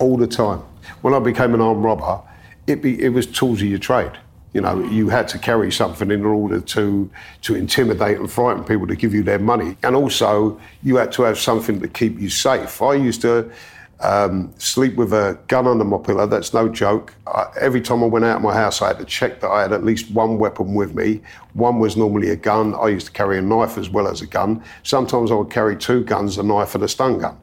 all 0.00 0.16
the 0.16 0.26
time. 0.26 0.58
When 1.02 1.14
I 1.14 1.20
became 1.20 1.54
an 1.54 1.60
armed 1.60 1.84
robber, 1.84 2.20
it, 2.66 2.82
be, 2.82 3.00
it 3.00 3.10
was 3.10 3.26
tools 3.26 3.62
of 3.62 3.68
your 3.68 3.78
trade. 3.78 4.10
You 4.54 4.60
know, 4.60 4.84
you 4.84 5.08
had 5.08 5.26
to 5.28 5.38
carry 5.38 5.72
something 5.72 6.12
in 6.12 6.24
order 6.24 6.60
to 6.60 7.10
to 7.42 7.54
intimidate 7.56 8.18
and 8.18 8.30
frighten 8.30 8.62
people 8.64 8.86
to 8.86 8.94
give 8.94 9.12
you 9.12 9.24
their 9.24 9.40
money, 9.40 9.76
and 9.82 9.96
also 9.96 10.58
you 10.84 10.96
had 10.96 11.10
to 11.12 11.22
have 11.24 11.38
something 11.38 11.80
to 11.80 11.88
keep 11.88 12.20
you 12.20 12.30
safe. 12.30 12.80
I 12.80 12.94
used 12.94 13.20
to 13.22 13.50
um, 13.98 14.54
sleep 14.58 14.94
with 14.94 15.12
a 15.12 15.36
gun 15.48 15.66
under 15.66 15.84
my 15.84 15.98
pillow. 15.98 16.26
That's 16.26 16.54
no 16.54 16.68
joke. 16.68 17.14
I, 17.26 17.46
every 17.60 17.80
time 17.80 18.04
I 18.04 18.06
went 18.06 18.24
out 18.24 18.36
of 18.36 18.42
my 18.42 18.54
house, 18.54 18.80
I 18.80 18.88
had 18.88 18.98
to 18.98 19.04
check 19.04 19.40
that 19.40 19.50
I 19.50 19.62
had 19.62 19.72
at 19.72 19.82
least 19.82 20.12
one 20.12 20.38
weapon 20.38 20.74
with 20.74 20.94
me. 20.94 21.20
One 21.54 21.80
was 21.80 21.96
normally 21.96 22.30
a 22.30 22.36
gun. 22.36 22.76
I 22.76 22.88
used 22.88 23.06
to 23.06 23.12
carry 23.12 23.38
a 23.38 23.42
knife 23.42 23.76
as 23.76 23.90
well 23.90 24.06
as 24.06 24.20
a 24.20 24.26
gun. 24.26 24.62
Sometimes 24.84 25.32
I 25.32 25.34
would 25.34 25.50
carry 25.50 25.76
two 25.76 26.04
guns, 26.04 26.38
a 26.38 26.44
knife 26.44 26.76
and 26.76 26.84
a 26.84 26.88
stun 26.88 27.18
gun. 27.18 27.36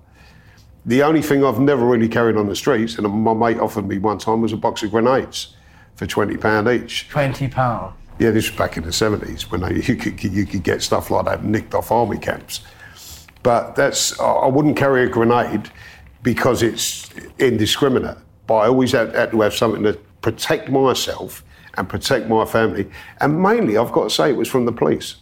The 0.86 1.04
only 1.04 1.22
thing 1.22 1.44
I've 1.44 1.60
never 1.60 1.86
really 1.86 2.08
carried 2.08 2.38
on 2.38 2.48
the 2.48 2.56
streets, 2.56 2.98
and 2.98 3.08
my 3.08 3.34
mate 3.34 3.60
offered 3.60 3.88
me 3.88 3.98
one 3.98 4.18
time, 4.18 4.42
was 4.42 4.54
a 4.54 4.58
box 4.58 4.82
of 4.82 4.92
grenades 4.92 5.56
for 6.02 6.08
twenty 6.08 6.36
pound 6.36 6.68
each. 6.68 7.08
Twenty 7.10 7.48
pound. 7.48 7.94
Yeah, 8.18 8.32
this 8.32 8.50
was 8.50 8.58
back 8.58 8.76
in 8.76 8.84
the 8.84 8.92
seventies 8.92 9.52
when 9.52 9.62
they, 9.62 9.76
you 9.88 9.96
could 9.96 10.24
you 10.24 10.48
could 10.48 10.64
get 10.64 10.82
stuff 10.82 11.12
like 11.12 11.26
that 11.26 11.44
nicked 11.44 11.76
off 11.76 11.92
army 11.92 12.18
camps. 12.18 12.62
But 13.44 13.76
that's 13.76 14.20
I 14.20 14.48
wouldn't 14.48 14.78
carry 14.78 15.04
a 15.04 15.08
grenade 15.08 15.70
because 16.24 16.64
it's 16.64 17.08
indiscriminate. 17.38 18.18
But 18.48 18.56
I 18.56 18.68
always 18.68 18.94
had, 18.94 19.14
had 19.14 19.30
to 19.30 19.42
have 19.42 19.54
something 19.54 19.84
to 19.84 19.94
protect 20.22 20.70
myself 20.70 21.44
and 21.76 21.88
protect 21.88 22.28
my 22.28 22.46
family. 22.46 22.90
And 23.20 23.40
mainly, 23.40 23.78
I've 23.78 23.92
got 23.92 24.06
to 24.06 24.10
say, 24.10 24.32
it 24.32 24.36
was 24.36 24.48
from 24.48 24.66
the 24.66 24.72
police. 24.72 25.18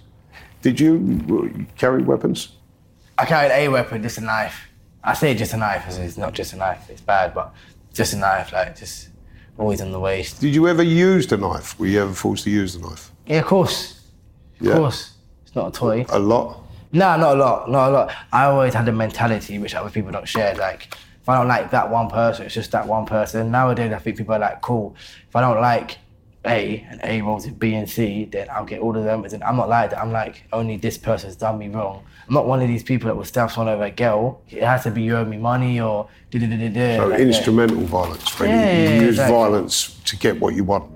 Did 0.61 0.79
you 0.79 1.21
uh, 1.29 1.75
carry 1.77 2.03
weapons? 2.03 2.53
I 3.17 3.25
carried 3.25 3.51
a 3.51 3.67
weapon, 3.67 4.01
just 4.01 4.17
a 4.17 4.21
knife. 4.21 4.67
I 5.03 5.13
say 5.13 5.35
just 5.35 5.53
a 5.53 5.57
knife, 5.57 5.85
it's 5.87 6.17
not 6.17 6.33
just 6.33 6.53
a 6.53 6.57
knife. 6.57 6.89
It's 6.89 7.01
bad, 7.01 7.33
but 7.33 7.53
just 7.93 8.13
a 8.13 8.17
knife, 8.17 8.51
like 8.51 8.77
just 8.77 9.08
always 9.59 9.81
on 9.81 9.91
the 9.91 9.99
waist. 9.99 10.39
Did 10.41 10.55
you 10.55 10.67
ever 10.67 10.81
use 10.81 11.27
the 11.27 11.37
knife? 11.37 11.77
Were 11.79 11.85
you 11.85 12.01
ever 12.01 12.13
forced 12.13 12.45
to 12.45 12.49
use 12.49 12.73
the 12.77 12.87
knife? 12.87 13.11
Yeah, 13.27 13.39
of 13.39 13.45
course. 13.45 13.99
Of 14.61 14.67
Yeah. 14.67 14.75
course. 14.75 15.11
It's 15.45 15.55
not 15.55 15.67
a 15.67 15.71
toy. 15.71 16.05
A 16.09 16.17
lot. 16.17 16.63
No, 16.91 17.17
not 17.17 17.35
a 17.35 17.39
lot, 17.39 17.69
not 17.69 17.89
a 17.89 17.91
lot. 17.91 18.11
I 18.31 18.45
always 18.45 18.73
had 18.73 18.87
a 18.87 18.91
mentality 18.91 19.59
which 19.59 19.75
other 19.75 19.89
people 19.91 20.11
don't 20.11 20.27
share. 20.27 20.55
Like, 20.55 20.95
if 21.21 21.27
I 21.29 21.37
don't 21.37 21.47
like 21.47 21.69
that 21.71 21.91
one 21.91 22.09
person, 22.09 22.45
it's 22.45 22.55
just 22.55 22.71
that 22.71 22.87
one 22.87 23.05
person. 23.05 23.51
Nowadays, 23.51 23.91
I 23.93 23.99
think 23.99 24.17
people 24.17 24.33
are 24.33 24.39
like, 24.39 24.61
cool. 24.61 24.95
If 25.27 25.35
I 25.35 25.41
don't 25.41 25.61
like 25.61 25.97
A 26.45 26.85
and 26.89 27.01
A 27.03 27.21
rolls 27.21 27.45
with 27.45 27.59
B 27.59 27.73
and 27.75 27.89
C, 27.89 28.25
then 28.25 28.47
I'll 28.49 28.65
get 28.65 28.79
all 28.79 28.95
of 28.95 29.03
them. 29.03 29.21
But 29.21 29.31
then 29.31 29.43
I'm 29.43 29.57
not 29.57 29.67
like 29.67 29.89
that. 29.89 29.99
I'm 29.99 30.11
like, 30.11 30.43
only 30.53 30.77
this 30.77 30.97
person's 30.97 31.35
done 31.35 31.57
me 31.57 31.67
wrong. 31.67 32.03
I'm 32.27 32.33
not 32.33 32.47
one 32.47 32.61
of 32.61 32.67
these 32.67 32.83
people 32.83 33.07
that 33.07 33.15
will 33.15 33.25
stab 33.25 33.51
someone 33.51 33.73
over 33.73 33.83
a 33.83 33.91
girl. 33.91 34.41
It 34.49 34.63
has 34.63 34.83
to 34.83 34.91
be 34.91 35.01
you 35.01 35.17
owe 35.17 35.25
me 35.25 35.37
money 35.37 35.81
or 35.81 36.07
da 36.31 36.39
da 36.39 36.47
da 36.47 36.57
da 36.57 36.69
da. 36.69 36.97
So 36.97 37.07
Like, 37.07 37.19
yeah. 37.19 37.25
instrumental 37.25 37.81
violence. 37.81 38.39
Really. 38.39 38.53
Yeah, 38.53 38.71
yeah, 38.71 38.89
you 38.89 39.01
use 39.01 39.09
exactly. 39.15 39.35
violence 39.35 39.99
to 40.05 40.15
get 40.17 40.39
what 40.39 40.55
you 40.55 40.63
want. 40.63 40.89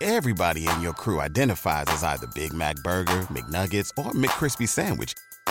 Everybody 0.00 0.68
in 0.68 0.80
your 0.80 0.92
crew 0.92 1.20
identifies 1.20 1.86
as 1.88 2.04
either 2.04 2.26
Big 2.34 2.52
Mac 2.52 2.76
Burger, 2.84 3.22
McNuggets, 3.32 3.90
or 3.96 4.12
McCrispy 4.12 4.68
Sandwich. 4.68 5.14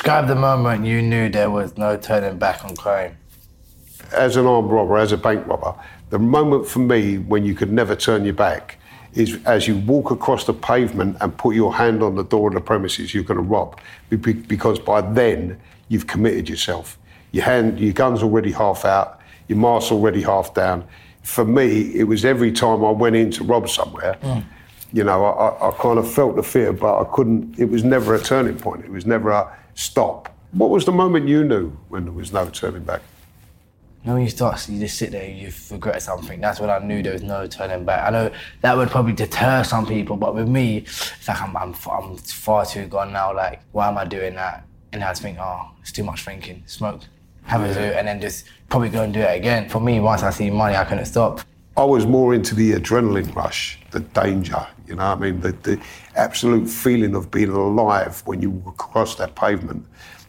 Describe 0.00 0.28
the 0.28 0.34
moment 0.34 0.86
you 0.86 1.02
knew 1.02 1.28
there 1.28 1.50
was 1.50 1.76
no 1.76 1.94
turning 1.94 2.38
back 2.38 2.64
on 2.64 2.74
crime. 2.74 3.18
As 4.12 4.36
an 4.38 4.46
armed 4.46 4.70
robber, 4.70 4.96
as 4.96 5.12
a 5.12 5.18
bank 5.18 5.46
robber, 5.46 5.74
the 6.08 6.18
moment 6.18 6.66
for 6.66 6.78
me 6.78 7.18
when 7.18 7.44
you 7.44 7.54
could 7.54 7.70
never 7.70 7.94
turn 7.94 8.24
your 8.24 8.32
back 8.32 8.78
is 9.12 9.38
as 9.44 9.68
you 9.68 9.76
walk 9.76 10.10
across 10.10 10.44
the 10.44 10.54
pavement 10.54 11.18
and 11.20 11.36
put 11.36 11.54
your 11.54 11.74
hand 11.74 12.02
on 12.02 12.14
the 12.14 12.24
door 12.24 12.48
of 12.48 12.54
the 12.54 12.62
premises 12.62 13.12
you're 13.12 13.22
going 13.24 13.36
to 13.36 13.42
rob, 13.44 13.78
Be- 14.08 14.16
be- 14.16 14.32
because 14.32 14.78
by 14.78 15.02
then 15.02 15.60
you've 15.90 16.06
committed 16.06 16.48
yourself. 16.48 16.98
Your 17.32 17.44
hand, 17.44 17.78
your 17.78 17.92
gun's 17.92 18.22
already 18.22 18.52
half 18.52 18.86
out, 18.86 19.20
your 19.48 19.58
mask's 19.58 19.92
already 19.92 20.22
half 20.22 20.54
down. 20.54 20.82
For 21.24 21.44
me, 21.44 21.94
it 21.94 22.04
was 22.04 22.24
every 22.24 22.52
time 22.52 22.82
I 22.82 22.90
went 22.90 23.16
in 23.16 23.30
to 23.32 23.44
rob 23.44 23.68
somewhere. 23.68 24.14
Hmm. 24.22 24.38
You 24.94 25.04
know, 25.04 25.26
I, 25.26 25.68
I 25.68 25.72
kind 25.72 25.98
of 25.98 26.10
felt 26.10 26.36
the 26.36 26.42
fear, 26.42 26.72
but 26.72 27.02
I 27.02 27.04
couldn't. 27.14 27.58
It 27.58 27.66
was 27.66 27.84
never 27.84 28.14
a 28.14 28.18
turning 28.18 28.56
point. 28.56 28.82
It 28.86 28.90
was 28.90 29.04
never 29.04 29.30
a 29.30 29.59
stop. 29.74 30.34
What 30.52 30.70
was 30.70 30.84
the 30.84 30.92
moment 30.92 31.28
you 31.28 31.44
knew 31.44 31.70
when 31.88 32.04
there 32.04 32.12
was 32.12 32.32
no 32.32 32.48
turning 32.48 32.82
back? 32.82 33.02
You 34.02 34.08
know, 34.08 34.14
when 34.14 34.22
you 34.22 34.30
start, 34.30 34.66
you 34.68 34.80
just 34.80 34.96
sit 34.96 35.12
there, 35.12 35.28
you 35.28 35.52
regret 35.70 36.02
something. 36.02 36.40
That's 36.40 36.58
when 36.58 36.70
I 36.70 36.78
knew 36.78 37.02
there 37.02 37.12
was 37.12 37.22
no 37.22 37.46
turning 37.46 37.84
back. 37.84 38.06
I 38.06 38.10
know 38.10 38.30
that 38.62 38.76
would 38.76 38.88
probably 38.88 39.12
deter 39.12 39.62
some 39.62 39.86
people, 39.86 40.16
but 40.16 40.34
with 40.34 40.48
me, 40.48 40.78
it's 40.78 41.28
like 41.28 41.40
I'm, 41.40 41.54
I'm, 41.56 41.74
I'm 41.90 42.16
far 42.16 42.64
too 42.64 42.86
gone 42.86 43.12
now. 43.12 43.34
Like, 43.34 43.60
why 43.72 43.88
am 43.88 43.98
I 43.98 44.06
doing 44.06 44.36
that? 44.36 44.64
And 44.92 45.04
I 45.04 45.10
just 45.10 45.20
think, 45.20 45.38
oh, 45.38 45.70
it's 45.82 45.92
too 45.92 46.02
much 46.02 46.24
thinking. 46.24 46.62
Smoke, 46.66 47.02
have 47.42 47.60
a 47.60 47.74
zoo, 47.74 47.80
and 47.80 48.08
then 48.08 48.20
just 48.20 48.46
probably 48.70 48.88
go 48.88 49.02
and 49.02 49.12
do 49.12 49.20
it 49.20 49.36
again. 49.36 49.68
For 49.68 49.80
me, 49.80 50.00
once 50.00 50.22
I 50.22 50.30
see 50.30 50.50
money, 50.50 50.76
I 50.76 50.84
couldn't 50.84 51.04
stop. 51.04 51.42
I 51.80 51.84
was 51.84 52.04
more 52.04 52.34
into 52.34 52.54
the 52.54 52.72
adrenaline 52.72 53.34
rush, 53.34 53.78
the 53.90 54.00
danger, 54.00 54.66
you 54.86 54.96
know 54.96 55.08
what 55.08 55.16
I 55.16 55.20
mean? 55.20 55.40
The, 55.40 55.52
the 55.52 55.80
absolute 56.14 56.68
feeling 56.68 57.14
of 57.14 57.30
being 57.30 57.48
alive 57.48 58.22
when 58.26 58.42
you 58.42 58.50
walk 58.50 58.84
across 58.84 59.14
that 59.14 59.34
pavement 59.34 59.86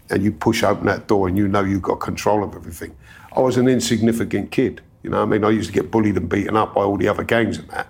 and 0.10 0.24
you 0.24 0.32
push 0.32 0.64
open 0.64 0.86
that 0.86 1.08
door 1.08 1.28
and 1.28 1.38
you 1.38 1.50
know 1.50 1.62
you've 1.62 1.82
got 1.82 2.00
control 2.00 2.42
of 2.42 2.56
everything. 2.56 2.96
I 3.36 3.42
was 3.42 3.58
an 3.58 3.68
insignificant 3.68 4.52
kid, 4.52 4.80
you 5.04 5.10
know 5.10 5.18
what 5.18 5.24
I 5.24 5.26
mean? 5.26 5.44
I 5.44 5.50
used 5.50 5.68
to 5.68 5.74
get 5.74 5.92
bullied 5.92 6.16
and 6.16 6.30
beaten 6.30 6.56
up 6.56 6.74
by 6.74 6.84
all 6.84 6.96
the 6.96 7.10
other 7.10 7.26
gangs 7.26 7.58
and 7.58 7.68
that. 7.72 7.88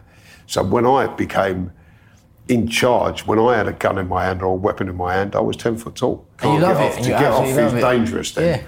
So 0.47 0.63
when 0.63 0.87
I 0.87 1.05
became 1.05 1.71
in 2.47 2.67
charge, 2.67 3.27
when 3.27 3.37
I 3.37 3.57
had 3.57 3.67
a 3.67 3.73
gun 3.73 3.99
in 3.99 4.07
my 4.07 4.23
hand 4.23 4.41
or 4.41 4.47
a 4.47 4.55
weapon 4.55 4.89
in 4.89 4.97
my 4.97 5.13
hand, 5.13 5.35
I 5.35 5.39
was 5.39 5.55
10 5.55 5.77
foot 5.77 5.97
tall. 5.97 6.25
And 6.41 6.55
you 6.55 6.59
love 6.61 6.77
get 6.77 6.83
it. 6.83 6.89
off. 6.89 6.95
To 6.95 7.03
you 7.03 7.09
get 7.09 7.31
off 7.31 7.45
is 7.45 7.73
it. 7.73 7.79
dangerous 7.79 8.31
then. 8.31 8.59
Yeah. 8.59 8.65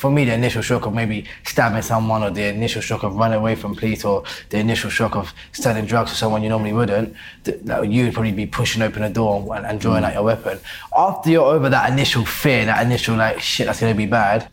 For 0.00 0.10
me, 0.10 0.24
the 0.24 0.32
initial 0.32 0.62
shock 0.62 0.86
of 0.86 0.94
maybe 0.94 1.26
stabbing 1.44 1.82
someone, 1.82 2.22
or 2.22 2.30
the 2.30 2.44
initial 2.44 2.80
shock 2.80 3.02
of 3.02 3.16
running 3.16 3.38
away 3.38 3.54
from 3.54 3.74
police, 3.74 4.02
or 4.02 4.24
the 4.48 4.56
initial 4.56 4.88
shock 4.88 5.14
of 5.14 5.34
selling 5.52 5.84
drugs 5.84 6.12
to 6.12 6.16
someone 6.16 6.42
you 6.42 6.48
normally 6.48 6.72
wouldn't, 6.72 7.14
th- 7.44 7.58
that 7.64 7.86
you 7.86 8.04
would 8.04 8.14
probably 8.14 8.32
be 8.32 8.46
pushing 8.46 8.80
open 8.80 9.02
a 9.02 9.10
door 9.10 9.54
and, 9.54 9.66
and 9.66 9.78
drawing 9.78 10.02
out 10.02 10.14
your 10.14 10.22
weapon. 10.22 10.58
After 10.96 11.28
you're 11.28 11.44
over 11.44 11.68
that 11.68 11.92
initial 11.92 12.24
fear, 12.24 12.64
that 12.64 12.82
initial 12.86 13.14
like 13.14 13.40
shit, 13.40 13.66
that's 13.66 13.80
gonna 13.80 13.94
be 13.94 14.06
bad. 14.06 14.48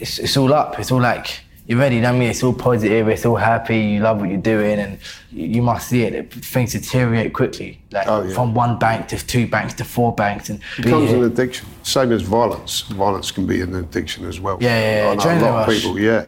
It's, 0.00 0.18
it's 0.18 0.36
all 0.36 0.52
up. 0.52 0.80
It's 0.80 0.90
all 0.90 1.00
like 1.00 1.42
you're 1.66 1.78
ready. 1.78 1.96
You 1.96 2.02
know 2.02 2.10
I 2.10 2.12
mean? 2.12 2.30
It's 2.30 2.42
all 2.42 2.52
positive. 2.52 3.08
It's 3.08 3.26
all 3.26 3.36
happy. 3.36 3.78
You 3.78 4.00
love 4.00 4.20
what 4.20 4.28
you're 4.28 4.38
doing, 4.38 4.78
and 4.78 4.98
you, 5.30 5.62
must 5.62 5.88
see 5.88 6.02
it. 6.02 6.32
Things 6.32 6.72
deteriorate 6.72 7.32
quickly, 7.32 7.80
like 7.90 8.06
Oh, 8.06 8.22
yeah. 8.22 8.34
from 8.34 8.54
one 8.54 8.78
bank 8.78 9.08
to 9.08 9.26
two 9.26 9.48
banks 9.48 9.74
to 9.74 9.84
four 9.84 10.14
banks, 10.14 10.48
and 10.48 10.60
It 10.78 10.84
becomes 10.84 11.10
an 11.10 11.24
addiction. 11.24 11.66
Same 11.82 12.12
as 12.12 12.22
violence. 12.22 12.82
Violence 12.82 13.30
can 13.32 13.46
be 13.46 13.60
an 13.62 13.74
addiction 13.74 14.26
as 14.26 14.38
well. 14.38 14.58
Yeah, 14.60 14.78
yeah, 14.78 15.14
yeah. 15.14 15.14
Know 15.14 15.22
a 15.22 15.50
lot 15.50 15.62
of 15.62 15.68
rush. 15.68 15.82
people, 15.82 15.98
yeah. 15.98 16.26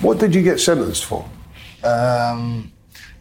What 0.00 0.18
did 0.18 0.34
you 0.34 0.42
get 0.42 0.60
sentenced 0.60 1.04
for? 1.04 1.28
Um, 1.82 2.72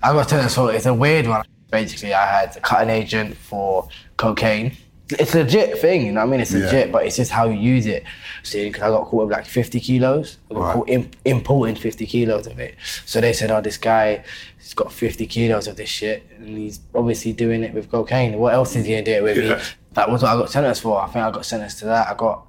I 0.04 0.14
got 0.14 0.30
sentenced 0.30 0.56
for 0.56 0.72
it's 0.72 0.86
a 0.86 0.94
weird 0.94 1.28
one. 1.28 1.44
Basically, 1.72 2.14
I 2.14 2.26
had 2.26 2.62
cutting 2.62 2.90
agent 2.90 3.36
for 3.36 3.90
cocaine. 4.18 4.78
It's 5.12 5.34
a 5.36 5.40
legit 5.40 5.78
thing, 5.80 6.06
you 6.06 6.12
know 6.12 6.20
what 6.22 6.28
I 6.28 6.32
mean? 6.32 6.40
It's 6.42 6.52
Yeah. 6.52 6.66
legit, 6.66 6.92
but 6.92 7.06
it's 7.06 7.16
just 7.16 7.32
how 7.32 7.48
you 7.50 7.58
use 7.60 7.86
it. 7.86 8.04
See, 8.44 8.66
because 8.66 8.82
I 8.84 8.90
got 8.90 9.06
caught 9.06 9.28
with 9.28 9.32
like 9.38 9.46
50 9.46 9.80
kilos. 9.80 10.38
I 10.52 10.54
got 10.54 10.60
Right. 10.62 10.74
caught 10.74 10.90
im- 10.90 11.12
importing 11.24 11.76
50 11.76 12.06
kilos 12.06 12.46
of 12.48 12.60
it. 12.60 12.76
So 13.06 13.22
they 13.22 13.32
said, 13.34 13.50
oh, 13.52 13.62
this 13.62 13.78
guy 13.78 14.24
he's 14.60 14.74
got 14.74 14.92
50 14.92 15.26
kilos 15.28 15.68
of 15.68 15.78
this 15.78 15.88
shit, 15.90 16.24
and 16.38 16.58
he's 16.58 16.82
obviously 16.94 17.32
doing 17.32 17.64
it 17.64 17.74
with 17.74 17.90
cocaine. 17.90 18.38
What 18.38 18.54
else 18.54 18.76
is 18.76 18.86
he 18.86 18.92
gonna 18.94 19.04
do 19.06 19.12
it 19.14 19.24
with? 19.24 19.38
Yeah. 19.38 19.60
That 19.94 20.12
was 20.12 20.24
what 20.24 20.32
I 20.32 20.36
got 20.38 20.50
sentenced 20.52 20.82
for. 20.82 21.00
I 21.02 21.06
think 21.06 21.24
I 21.24 21.32
got 21.32 21.46
sentenced 21.46 21.80
to 21.80 21.86
that. 21.86 22.08
I 22.10 22.14
got, 22.14 22.46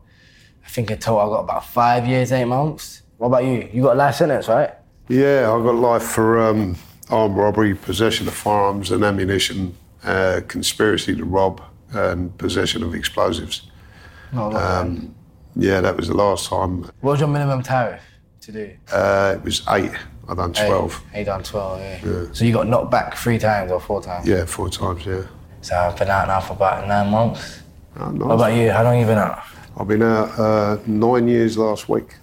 I 0.66 0.68
think 0.68 0.90
in 0.90 0.98
total 0.98 1.20
I 1.20 1.36
got 1.36 1.44
about 1.44 1.64
five 1.64 2.06
years, 2.08 2.32
eight 2.32 2.44
months. 2.46 3.02
What 3.18 3.28
about 3.28 3.44
you? 3.44 3.68
You 3.72 3.84
got 3.84 3.92
a 3.94 3.98
life 3.98 4.16
sentence, 4.16 4.48
right? 4.48 4.70
Yeah, 5.08 5.42
I 5.52 5.62
got 5.62 5.76
life 5.76 6.02
for 6.02 6.40
um, 6.40 6.76
armed 7.08 7.36
robbery, 7.36 7.74
possession 7.74 8.26
of 8.28 8.34
firearms 8.34 8.90
and 8.90 9.02
ammunition, 9.04 9.74
uh, 10.04 10.40
conspiracy 10.48 11.14
to 11.16 11.24
rob, 11.24 11.60
and 11.92 12.36
possession 12.38 12.82
of 12.82 12.94
explosives. 12.94 13.62
Bad. 14.32 14.54
Um, 14.54 15.14
yeah, 15.56 15.80
that 15.80 15.96
was 15.96 16.08
the 16.08 16.14
last 16.14 16.48
time. 16.48 16.82
What 17.00 17.12
was 17.12 17.20
your 17.20 17.28
minimum 17.28 17.62
tariff 17.62 18.02
to 18.42 18.52
do? 18.52 18.70
Uh, 18.92 19.34
it 19.36 19.42
was 19.44 19.62
eight. 19.70 19.92
I 20.28 20.34
done 20.34 20.52
twelve. 20.52 21.02
Eight, 21.14 21.24
done 21.24 21.42
12, 21.42 21.80
yeah. 21.80 22.24
So 22.32 22.44
you 22.44 22.52
got 22.52 22.66
knocked 22.66 22.90
back 22.90 23.16
three 23.16 23.38
times 23.38 23.70
or 23.72 23.80
four 23.80 24.02
times? 24.02 24.28
Yeah, 24.28 24.44
four 24.44 24.68
times. 24.68 25.06
Yeah. 25.06 25.22
So 25.62 25.74
I've 25.74 25.98
been 25.98 26.08
out 26.08 26.28
now 26.28 26.40
for 26.40 26.52
about 26.52 26.86
nine 26.86 27.08
months. 27.10 27.62
Oh, 27.98 28.10
What 28.10 28.34
about 28.34 28.52
you? 28.52 28.70
How 28.70 28.84
long 28.84 28.98
have 28.98 29.00
you 29.00 29.06
been 29.06 29.18
out? 29.18 29.42
I've 29.78 29.88
been 29.88 30.02
out 30.02 30.38
uh, 30.38 30.78
nine 30.86 31.28
years 31.28 31.56
last 31.56 31.88
week. 31.88 32.14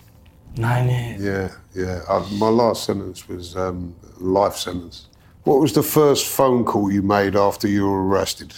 Nine 0.55 0.87
years. 0.87 1.21
Yeah, 1.21 1.51
yeah. 1.83 2.01
I, 2.07 2.19
my 2.35 2.47
last 2.47 2.83
sentence 2.85 3.27
was 3.27 3.55
um, 3.57 3.95
life 4.19 4.55
sentence. 4.55 5.07
What 5.43 5.59
was 5.59 5.73
the 5.73 5.83
first 5.83 6.27
phone 6.27 6.63
call 6.63 6.91
you 6.91 7.01
made 7.01 7.35
after 7.35 7.67
you 7.67 7.85
were 7.87 8.05
arrested? 8.07 8.53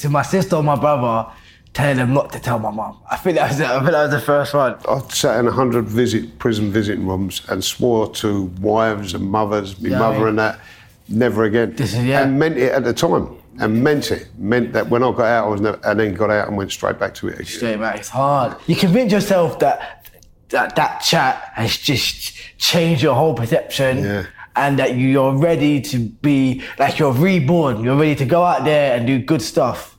To 0.00 0.08
my 0.08 0.22
sister 0.22 0.56
or 0.56 0.62
my 0.62 0.76
brother, 0.76 1.30
telling 1.74 1.96
them 1.98 2.12
not 2.14 2.32
to 2.32 2.40
tell 2.40 2.58
my 2.58 2.70
mum. 2.70 2.98
I 3.10 3.16
think 3.16 3.36
that 3.36 3.50
was 3.50 3.60
it. 3.60 3.66
I 3.66 3.78
think 3.80 3.92
that 3.92 4.02
was 4.02 4.10
the 4.10 4.20
first 4.20 4.54
one. 4.54 4.76
I 4.88 5.00
sat 5.08 5.38
in 5.38 5.46
a 5.46 5.50
100 5.50 5.84
visit 5.84 6.38
prison 6.38 6.70
visiting 6.72 7.06
rooms 7.06 7.42
and 7.48 7.62
swore 7.64 8.10
to 8.14 8.44
wives 8.60 9.14
and 9.14 9.24
mothers, 9.30 9.80
my 9.80 9.90
Yeah, 9.90 9.96
I 9.96 9.98
mother 10.00 10.18
mean- 10.20 10.28
and 10.28 10.38
that, 10.38 10.60
never 11.08 11.44
again. 11.44 11.72
Is- 11.78 11.94
yeah. 11.94 12.22
And 12.22 12.38
meant 12.38 12.56
it 12.58 12.72
at 12.72 12.84
the 12.84 12.92
time. 12.92 13.36
And 13.60 13.84
meant 13.84 14.10
it. 14.10 14.28
Meant 14.38 14.72
that 14.72 14.88
when 14.88 15.02
I 15.02 15.10
got 15.12 15.26
out, 15.26 15.44
I 15.44 15.48
was 15.48 15.60
never, 15.60 15.78
and 15.84 16.00
then 16.00 16.14
got 16.14 16.30
out 16.30 16.48
and 16.48 16.56
went 16.56 16.72
straight 16.72 16.98
back 16.98 17.14
to 17.16 17.28
it 17.28 17.34
again. 17.34 17.46
Straight 17.46 17.78
back, 17.80 17.98
it's 17.98 18.08
hard. 18.08 18.56
You 18.66 18.74
convince 18.76 19.12
yourself 19.12 19.58
that 19.58 20.08
that, 20.48 20.74
that 20.76 21.00
chat 21.00 21.50
has 21.54 21.76
just 21.78 22.34
changed 22.58 23.02
your 23.02 23.14
whole 23.14 23.34
perception. 23.34 24.04
Yeah. 24.04 24.26
And 24.54 24.78
that 24.78 24.96
you're 24.96 25.34
ready 25.34 25.80
to 25.80 25.98
be 25.98 26.62
like 26.78 26.98
you're 26.98 27.12
reborn. 27.12 27.82
You're 27.82 27.96
ready 27.96 28.14
to 28.16 28.24
go 28.24 28.44
out 28.44 28.64
there 28.64 28.96
and 28.96 29.06
do 29.06 29.18
good 29.18 29.40
stuff. 29.42 29.96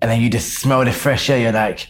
And 0.00 0.10
then 0.10 0.20
you 0.20 0.30
just 0.30 0.54
smell 0.58 0.84
the 0.84 0.92
fresh 0.92 1.28
air. 1.30 1.38
You're 1.38 1.52
like, 1.52 1.88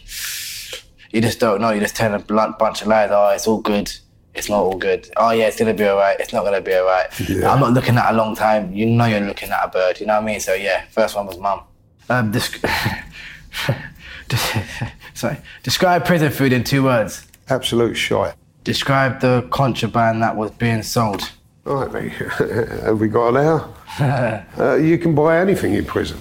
you 1.11 1.21
just 1.21 1.39
don't 1.39 1.61
know. 1.61 1.69
You're 1.69 1.81
just 1.81 1.95
telling 1.95 2.19
a 2.19 2.23
blunt 2.23 2.59
bunch 2.59 2.81
of 2.81 2.87
lies. 2.87 3.09
Oh, 3.11 3.29
it's 3.29 3.47
all 3.47 3.61
good. 3.61 3.91
It's 4.33 4.49
not 4.49 4.59
all 4.59 4.77
good. 4.77 5.09
Oh 5.15 5.31
yeah, 5.31 5.47
it's 5.47 5.57
gonna 5.57 5.73
be 5.73 5.85
alright. 5.85 6.19
It's 6.19 6.33
not 6.33 6.43
gonna 6.43 6.61
be 6.61 6.73
alright. 6.73 7.07
Yeah. 7.29 7.51
I'm 7.51 7.61
not 7.61 7.71
looking 7.71 7.95
at 7.95 8.13
a 8.13 8.17
long 8.17 8.35
time. 8.35 8.73
You 8.73 8.85
know 8.85 9.05
you're 9.05 9.21
looking 9.21 9.49
at 9.49 9.63
a 9.63 9.69
bird. 9.69 9.99
You 10.01 10.05
know 10.07 10.15
what 10.15 10.23
I 10.23 10.25
mean? 10.25 10.39
So 10.41 10.53
yeah, 10.53 10.85
first 10.91 11.15
one 11.15 11.25
was 11.25 11.37
mum. 11.37 11.61
Um, 12.09 12.33
desc- 12.33 12.59
sorry. 15.13 15.37
Describe 15.63 16.05
prison 16.05 16.31
food 16.31 16.51
in 16.51 16.63
two 16.63 16.83
words. 16.83 17.25
Absolute 17.49 17.95
shite. 17.95 18.33
Describe 18.63 19.21
the 19.21 19.47
contraband 19.51 20.21
that 20.23 20.35
was 20.35 20.51
being 20.51 20.83
sold. 20.83 21.31
All 21.65 21.77
right, 21.77 21.91
mate. 21.91 22.11
Have 22.83 22.99
we 22.99 23.07
got 23.07 23.29
an 23.29 23.37
hour? 23.37 23.73
uh, 24.59 24.75
you 24.75 24.97
can 24.97 25.15
buy 25.15 25.39
anything 25.39 25.73
in 25.73 25.85
prison. 25.85 26.19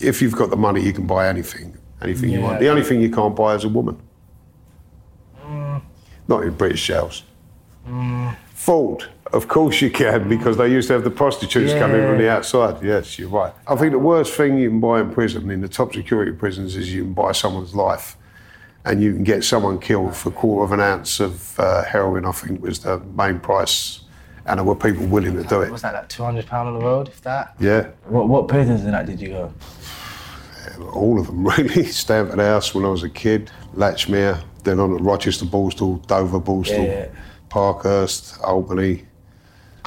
If 0.00 0.20
you've 0.20 0.34
got 0.34 0.50
the 0.50 0.56
money, 0.56 0.82
you 0.82 0.92
can 0.92 1.06
buy 1.06 1.28
anything. 1.28 1.76
Anything 2.02 2.30
you 2.30 2.40
want. 2.40 2.60
The 2.60 2.68
only 2.68 2.82
thing 2.82 3.00
you 3.00 3.10
can't 3.10 3.36
buy 3.36 3.54
is 3.54 3.64
a 3.64 3.68
woman. 3.68 4.00
Not 6.26 6.44
in 6.44 6.54
British 6.54 6.86
jails. 6.86 7.24
Ford. 8.54 9.04
Of 9.32 9.46
course 9.46 9.80
you 9.80 9.90
can, 9.90 10.28
because 10.28 10.56
they 10.56 10.68
used 10.68 10.88
to 10.88 10.94
have 10.94 11.04
the 11.04 11.10
prostitutes 11.10 11.72
come 11.74 11.94
in 11.94 12.06
from 12.08 12.18
the 12.18 12.28
outside. 12.28 12.82
Yes, 12.82 13.16
you're 13.16 13.28
right. 13.28 13.52
I 13.68 13.76
think 13.76 13.92
the 13.92 13.98
worst 13.98 14.34
thing 14.34 14.58
you 14.58 14.70
can 14.70 14.80
buy 14.80 15.00
in 15.00 15.12
prison, 15.12 15.50
in 15.50 15.60
the 15.60 15.68
top 15.68 15.94
security 15.94 16.32
prisons, 16.32 16.74
is 16.74 16.92
you 16.92 17.04
can 17.04 17.12
buy 17.12 17.30
someone's 17.32 17.74
life. 17.74 18.16
And 18.84 19.02
you 19.02 19.12
can 19.12 19.24
get 19.24 19.44
someone 19.44 19.78
killed 19.78 20.16
for 20.16 20.30
a 20.30 20.32
quarter 20.32 20.64
of 20.64 20.72
an 20.72 20.80
ounce 20.80 21.20
of 21.20 21.60
uh, 21.60 21.84
heroin, 21.84 22.24
I 22.24 22.32
think 22.32 22.62
was 22.62 22.80
the 22.80 22.98
main 22.98 23.38
price. 23.38 24.00
And 24.46 24.58
there 24.58 24.64
were 24.64 24.74
people 24.74 25.06
willing 25.06 25.36
to 25.36 25.44
do 25.44 25.60
it. 25.62 25.70
Was 25.70 25.82
that 25.82 25.94
like 25.94 26.08
two 26.08 26.22
hundred 26.24 26.46
pound 26.46 26.68
on 26.68 26.74
the 26.78 26.84
road? 26.84 27.08
If 27.08 27.20
that. 27.22 27.54
Yeah, 27.60 27.88
What 28.06 28.28
what 28.28 28.48
prisons 28.48 28.84
in 28.84 28.92
that 28.92 29.06
did 29.06 29.20
you 29.20 29.28
go? 29.28 29.52
all 30.92 31.20
of 31.20 31.26
them 31.26 31.46
really. 31.58 31.84
Stamford 31.84 32.38
House 32.38 32.74
when 32.74 32.84
I 32.84 32.88
was 32.88 33.02
a 33.02 33.08
kid, 33.08 33.50
Latchmere, 33.74 34.42
then 34.64 34.80
on 34.80 34.94
at 34.94 35.00
Rochester, 35.00 35.46
Borstal, 35.46 36.04
Dover, 36.06 36.40
Borstal, 36.40 36.84
Yeah, 36.84 36.92
yeah. 36.92 37.08
Parkhurst, 37.48 38.40
Albany, 38.42 39.06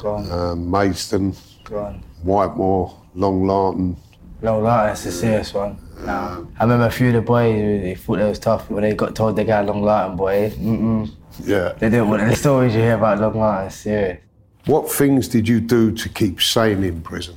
um, 0.04 0.70
Maidstone, 0.70 1.34
go 1.64 1.76
Long 1.76 2.02
Whitemoor, 2.22 2.94
Long 3.14 3.42
Lartin. 3.44 3.96
That's 4.42 5.04
the 5.04 5.12
serious 5.12 5.54
one. 5.54 5.78
Nah. 6.04 6.44
I 6.58 6.62
remember 6.64 6.86
a 6.86 6.90
few 6.90 7.08
of 7.08 7.14
the 7.14 7.20
boys, 7.22 7.54
they 7.82 7.94
thought 7.94 8.16
they 8.18 8.28
was 8.28 8.38
tough 8.38 8.68
when 8.70 8.82
they 8.82 8.94
got 8.94 9.14
told 9.14 9.36
they 9.36 9.44
got 9.44 9.64
Long 9.64 9.82
Lartin 9.82 10.16
boy. 10.16 10.50
Mm-mm. 10.50 11.10
Yeah. 11.44 11.72
They 11.78 11.88
didn't 11.88 12.08
want 12.08 12.28
the 12.28 12.36
stories 12.36 12.74
you 12.74 12.80
hear 12.80 12.96
about 12.96 13.20
Long 13.20 13.34
Lartin, 13.34 13.72
serious. 13.72 14.20
What 14.66 14.90
things 14.90 15.28
did 15.28 15.46
you 15.46 15.60
do 15.60 15.92
to 15.92 16.08
keep 16.08 16.40
sane 16.40 16.84
in 16.84 17.02
prison? 17.02 17.36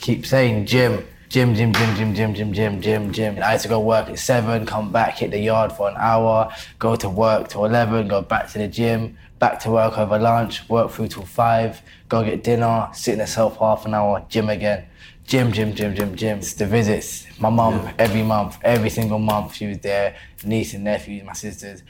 Keep 0.00 0.26
saying 0.26 0.66
gym, 0.66 1.02
gym, 1.30 1.54
gym, 1.54 1.72
gym, 1.72 1.94
gym, 1.94 2.14
gym, 2.14 2.34
gym, 2.34 2.52
gym, 2.52 2.82
gym, 2.82 3.10
gym. 3.10 3.38
I 3.42 3.52
had 3.52 3.60
to 3.60 3.68
go 3.68 3.80
work 3.80 4.10
at 4.10 4.18
seven, 4.18 4.66
come 4.66 4.92
back, 4.92 5.16
hit 5.16 5.30
the 5.30 5.38
yard 5.38 5.72
for 5.72 5.88
an 5.88 5.96
hour, 5.96 6.52
go 6.78 6.94
to 6.94 7.08
work 7.08 7.48
till 7.48 7.64
11, 7.64 8.08
go 8.08 8.20
back 8.20 8.50
to 8.52 8.58
the 8.58 8.68
gym, 8.68 9.16
back 9.38 9.60
to 9.60 9.70
work 9.70 9.96
over 9.96 10.18
lunch, 10.18 10.68
work 10.68 10.90
through 10.90 11.08
till 11.08 11.24
five, 11.24 11.80
go 12.10 12.22
get 12.22 12.44
dinner, 12.44 12.90
sit 12.92 13.14
in 13.14 13.20
the 13.20 13.26
cell 13.26 13.48
for 13.48 13.74
half 13.74 13.86
an 13.86 13.94
hour, 13.94 14.22
gym 14.28 14.50
again. 14.50 14.84
Gym, 15.24 15.52
gym, 15.52 15.74
gym, 15.74 15.94
gym, 15.94 16.16
gym. 16.16 16.38
It's 16.38 16.52
the 16.52 16.66
visits. 16.66 17.26
My 17.38 17.48
mum, 17.48 17.94
every 17.98 18.22
month, 18.22 18.58
every 18.62 18.90
single 18.90 19.18
month, 19.18 19.54
she 19.54 19.66
was 19.66 19.78
there. 19.78 20.16
Niece 20.44 20.74
and 20.74 20.84
nephews, 20.84 21.22
my 21.24 21.34
sisters. 21.34 21.82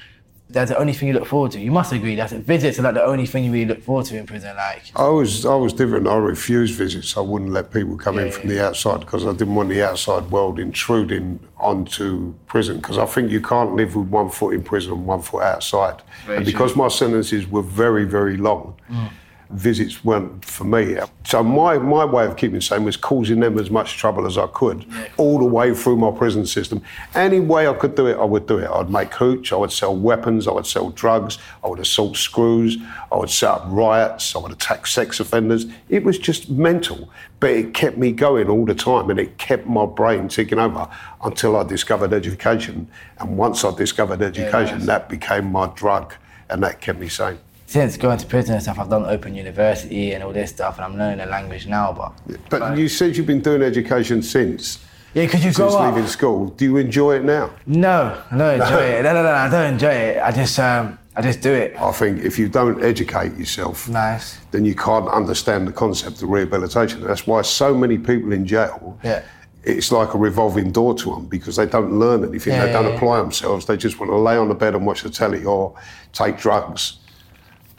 That's 0.50 0.70
the 0.70 0.78
only 0.78 0.94
thing 0.94 1.08
you 1.08 1.14
look 1.14 1.26
forward 1.26 1.52
to. 1.52 1.60
You 1.60 1.70
must 1.70 1.92
agree. 1.92 2.14
That's 2.14 2.32
visits 2.32 2.78
are 2.78 2.82
like 2.82 2.94
the 2.94 3.04
only 3.04 3.26
thing 3.26 3.44
you 3.44 3.52
really 3.52 3.66
look 3.66 3.82
forward 3.82 4.06
to 4.06 4.16
in 4.16 4.24
prison. 4.24 4.56
Like, 4.56 4.82
I 4.96 5.08
was 5.08 5.44
I 5.44 5.54
was 5.54 5.74
different. 5.74 6.08
I 6.08 6.16
refused 6.16 6.74
visits. 6.74 7.16
I 7.18 7.20
wouldn't 7.20 7.50
let 7.50 7.70
people 7.70 7.98
come 7.98 8.18
in 8.18 8.26
Yeah, 8.26 8.32
from 8.32 8.48
the 8.48 8.64
outside 8.66 9.00
because 9.00 9.26
I 9.26 9.32
didn't 9.32 9.54
want 9.54 9.68
the 9.68 9.82
outside 9.82 10.30
world 10.30 10.58
intruding 10.58 11.38
onto 11.58 12.32
prison. 12.46 12.78
Because 12.78 12.96
I 12.96 13.04
think 13.04 13.30
you 13.30 13.42
can't 13.42 13.74
live 13.74 13.94
with 13.94 14.08
one 14.08 14.30
foot 14.30 14.54
in 14.54 14.62
prison 14.62 14.92
and 14.92 15.06
one 15.06 15.20
foot 15.20 15.42
outside. 15.42 16.02
Very 16.24 16.38
and 16.38 16.46
because 16.46 16.74
my 16.74 16.88
sentences 16.88 17.46
were 17.46 17.62
very 17.62 18.04
very 18.04 18.38
long, 18.38 18.74
mm. 18.90 19.10
Visits 19.50 20.04
weren't 20.04 20.44
for 20.44 20.64
me. 20.64 20.96
So 21.24 21.42
my 21.42 21.78
my 21.78 22.04
way 22.04 22.26
of 22.26 22.36
keeping 22.36 22.60
sane 22.60 22.84
was 22.84 22.96
causing 22.96 23.40
them 23.40 23.58
as 23.58 23.70
much 23.70 23.96
trouble 23.96 24.26
as 24.26 24.36
I 24.36 24.46
could, 24.48 24.84
all 25.16 25.38
the 25.38 25.44
way 25.44 25.74
through 25.74 25.96
my 25.96 26.10
prison 26.10 26.46
system. 26.46 26.82
Any 27.14 27.40
way 27.40 27.66
I 27.66 27.74
could 27.74 27.94
do 27.94 28.06
it, 28.06 28.16
I 28.18 28.24
would 28.24 28.46
do 28.46 28.58
it. 28.58 28.68
I'd 28.70 28.90
make 28.90 29.12
hooch. 29.14 29.52
I 29.52 29.56
would 29.56 29.72
sell 29.72 29.96
weapons. 29.96 30.46
I 30.46 30.52
would 30.52 30.66
sell 30.66 30.90
drugs. 30.90 31.38
I 31.64 31.68
would 31.68 31.78
assault 31.78 32.16
screws. 32.16 32.76
I 33.10 33.16
would 33.16 33.30
set 33.30 33.50
up 33.50 33.64
riots. 33.66 34.36
I 34.36 34.38
would 34.38 34.52
attack 34.52 34.86
sex 34.86 35.20
offenders. 35.20 35.66
It 35.88 36.04
was 36.04 36.18
just 36.18 36.50
mental, 36.50 37.10
but 37.40 37.50
it 37.50 37.74
kept 37.74 37.96
me 37.96 38.12
going 38.12 38.48
all 38.48 38.66
the 38.66 38.74
time, 38.74 39.10
and 39.10 39.18
it 39.18 39.38
kept 39.38 39.66
my 39.66 39.86
brain 39.86 40.28
ticking 40.28 40.58
over 40.58 40.88
until 41.24 41.56
I 41.56 41.64
discovered 41.64 42.12
education. 42.12 42.88
And 43.18 43.36
once 43.38 43.64
I 43.64 43.74
discovered 43.74 44.22
education, 44.22 44.78
nice. 44.78 44.86
that 44.86 45.08
became 45.08 45.50
my 45.50 45.68
drug, 45.74 46.14
and 46.50 46.62
that 46.62 46.80
kept 46.80 46.98
me 46.98 47.08
sane. 47.08 47.38
Since 47.68 47.98
going 47.98 48.16
to 48.16 48.24
prison 48.26 48.54
and 48.54 48.62
stuff, 48.62 48.78
I've 48.78 48.88
done 48.88 49.04
Open 49.04 49.34
University 49.34 50.12
and 50.14 50.24
all 50.24 50.32
this 50.32 50.48
stuff, 50.48 50.76
and 50.78 50.86
I'm 50.86 50.96
learning 50.96 51.18
the 51.18 51.26
language 51.26 51.66
now. 51.66 51.92
But 51.92 52.12
But 52.48 52.78
you 52.78 52.88
said 52.88 53.14
you've 53.14 53.26
been 53.26 53.42
doing 53.42 53.60
education 53.62 54.22
since. 54.22 54.78
yeah, 55.12 55.26
because 55.26 55.44
you 55.44 55.52
Since 55.52 55.74
grow 55.74 55.78
up. 55.78 55.94
leaving 55.94 56.08
school. 56.08 56.46
Do 56.46 56.64
you 56.64 56.78
enjoy 56.78 57.16
it 57.16 57.24
now? 57.24 57.50
No, 57.66 58.18
I 58.30 58.36
don't 58.38 58.60
enjoy 58.62 58.82
it. 58.84 59.02
No, 59.02 59.12
no, 59.12 59.22
no, 59.22 59.32
I 59.32 59.50
don't 59.50 59.74
enjoy 59.74 59.90
it. 59.92 60.22
I 60.22 60.32
just, 60.32 60.58
um, 60.58 60.98
I 61.14 61.20
just 61.20 61.42
do 61.42 61.52
it. 61.52 61.76
I 61.78 61.92
think 61.92 62.22
if 62.24 62.38
you 62.38 62.48
don't 62.48 62.82
educate 62.82 63.36
yourself, 63.36 63.86
Nice. 63.86 64.38
then 64.50 64.64
you 64.64 64.74
can't 64.74 65.06
understand 65.08 65.68
the 65.68 65.72
concept 65.72 66.22
of 66.22 66.30
rehabilitation. 66.30 67.02
That's 67.06 67.26
why 67.26 67.42
so 67.42 67.74
many 67.74 67.98
people 67.98 68.32
in 68.32 68.46
jail, 68.46 68.98
Yeah. 69.02 69.20
it's 69.62 69.92
like 69.92 70.14
a 70.14 70.18
revolving 70.18 70.72
door 70.72 70.94
to 70.94 71.10
them 71.10 71.26
because 71.26 71.56
they 71.56 71.66
don't 71.66 71.92
learn 71.98 72.24
anything. 72.24 72.54
Yeah, 72.54 72.64
they 72.64 72.72
don't 72.72 72.84
yeah, 72.84 72.90
yeah. 72.92 72.96
apply 72.96 73.18
themselves. 73.18 73.66
They 73.66 73.76
just 73.76 74.00
want 74.00 74.10
to 74.10 74.16
lay 74.16 74.38
on 74.38 74.48
the 74.48 74.54
bed 74.54 74.74
and 74.74 74.86
watch 74.86 75.02
the 75.02 75.10
telly 75.10 75.44
or 75.44 75.74
take 76.14 76.38
drugs. 76.38 77.00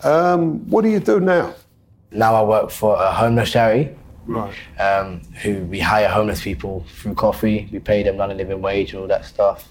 Um, 0.03 0.69
what 0.69 0.81
do 0.83 0.89
you 0.89 0.99
do 0.99 1.19
now? 1.19 1.53
Now 2.11 2.35
I 2.35 2.43
work 2.43 2.69
for 2.71 2.95
a 2.95 3.11
homeless 3.11 3.51
charity. 3.51 3.95
Right. 4.29 4.53
um, 4.79 5.21
who 5.41 5.63
we 5.63 5.79
hire 5.79 6.07
homeless 6.07 6.43
people 6.43 6.85
through 6.97 7.15
coffee. 7.15 7.67
We 7.71 7.79
pay 7.79 8.03
them 8.03 8.17
non 8.17 8.35
living 8.37 8.61
wage 8.61 8.93
and 8.93 9.01
all 9.01 9.07
that 9.07 9.25
stuff. 9.25 9.67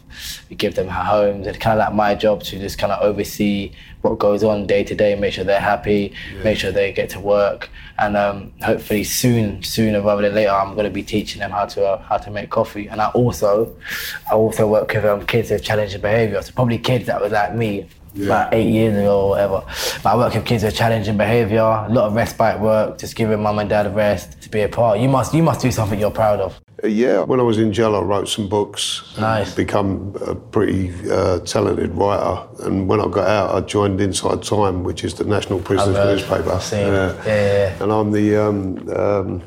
We 0.50 0.56
give 0.56 0.74
them 0.74 0.88
homes. 0.88 1.46
It's 1.46 1.58
kind 1.58 1.78
of 1.78 1.86
like 1.86 1.94
my 1.94 2.16
job 2.16 2.42
to 2.42 2.58
just 2.58 2.76
kind 2.76 2.90
of 2.90 3.00
oversee 3.00 3.72
what 4.02 4.18
goes 4.18 4.42
on 4.42 4.66
day 4.66 4.82
to 4.82 4.96
day, 4.96 5.14
make 5.14 5.34
sure 5.34 5.44
they're 5.44 5.60
happy, 5.60 6.12
make 6.42 6.58
sure 6.58 6.72
they 6.72 6.92
get 6.92 7.08
to 7.10 7.20
work, 7.20 7.70
and 8.00 8.16
um, 8.16 8.52
hopefully 8.62 9.04
soon, 9.04 9.62
sooner 9.62 10.00
rather 10.02 10.22
than 10.22 10.34
later, 10.34 10.50
I'm 10.50 10.74
going 10.74 10.84
to 10.86 10.90
be 10.90 11.04
teaching 11.04 11.38
them 11.38 11.52
how 11.52 11.66
to 11.66 11.86
uh, 11.86 12.02
how 12.02 12.16
to 12.18 12.30
make 12.30 12.50
coffee. 12.50 12.88
And 12.88 13.00
I 13.00 13.10
also, 13.10 13.76
I 14.28 14.34
also 14.34 14.66
work 14.66 14.92
with 14.92 15.04
um, 15.04 15.24
kids 15.24 15.50
with 15.50 15.62
challenging 15.62 16.00
behaviour. 16.00 16.42
So 16.42 16.50
probably 16.52 16.78
kids 16.78 17.06
that 17.06 17.20
was 17.20 17.30
like 17.30 17.54
me. 17.54 17.86
About 18.16 18.52
eight 18.54 18.70
years 18.70 18.96
ago 18.96 19.20
or 19.26 19.28
whatever. 19.30 19.62
But 20.02 20.10
I 20.10 20.16
work 20.16 20.34
with 20.34 20.44
kids 20.44 20.64
with 20.64 20.74
challenging 20.74 21.16
behaviour, 21.16 21.60
a 21.60 21.88
lot 21.88 22.06
of 22.06 22.14
respite 22.14 22.58
work, 22.60 22.98
just 22.98 23.14
giving 23.16 23.42
mum 23.42 23.58
and 23.58 23.68
dad 23.68 23.86
a 23.86 23.90
rest 23.90 24.40
to 24.42 24.48
be 24.48 24.62
a 24.62 24.68
part. 24.68 24.98
You 24.98 25.08
must 25.08 25.34
you 25.34 25.42
must 25.42 25.60
do 25.60 25.70
something 25.70 25.98
you're 26.00 26.10
proud 26.10 26.40
of. 26.40 26.60
Uh, 26.82 26.86
Yeah, 26.88 27.20
when 27.22 27.38
I 27.40 27.42
was 27.42 27.58
in 27.58 27.72
jail, 27.72 27.94
I 27.96 28.00
wrote 28.00 28.28
some 28.28 28.48
books. 28.48 29.02
Nice. 29.18 29.54
Become 29.54 30.16
a 30.26 30.34
pretty 30.34 30.92
uh, 31.10 31.40
talented 31.40 31.92
writer. 31.94 32.46
And 32.64 32.88
when 32.88 33.00
I 33.00 33.08
got 33.08 33.28
out, 33.28 33.54
I 33.54 33.60
joined 33.66 34.00
Inside 34.00 34.42
Time, 34.42 34.84
which 34.84 35.04
is 35.04 35.14
the 35.14 35.24
national 35.24 35.60
prisoners 35.60 35.96
newspaper. 35.96 36.52
I've 36.52 36.62
seen. 36.62 36.86
Yeah, 36.86 37.14
yeah, 37.26 37.52
yeah. 37.76 37.82
And 37.82 37.92
I'm 37.92 38.10
the 38.12 38.36
um, 38.36 38.88
um, 38.90 39.42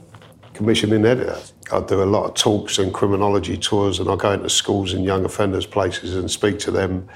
commissioning 0.53 1.05
editor. 1.05 1.37
I 1.71 1.79
do 1.79 2.03
a 2.03 2.05
lot 2.05 2.25
of 2.25 2.33
talks 2.33 2.79
and 2.79 2.93
criminology 2.93 3.57
tours, 3.57 3.99
and 3.99 4.09
I 4.09 4.15
go 4.17 4.31
into 4.33 4.49
schools 4.49 4.93
and 4.93 5.05
young 5.05 5.23
offenders 5.23 5.65
places 5.65 6.15
and 6.15 6.29
speak 6.29 6.59
to 6.59 6.71
them 6.71 7.07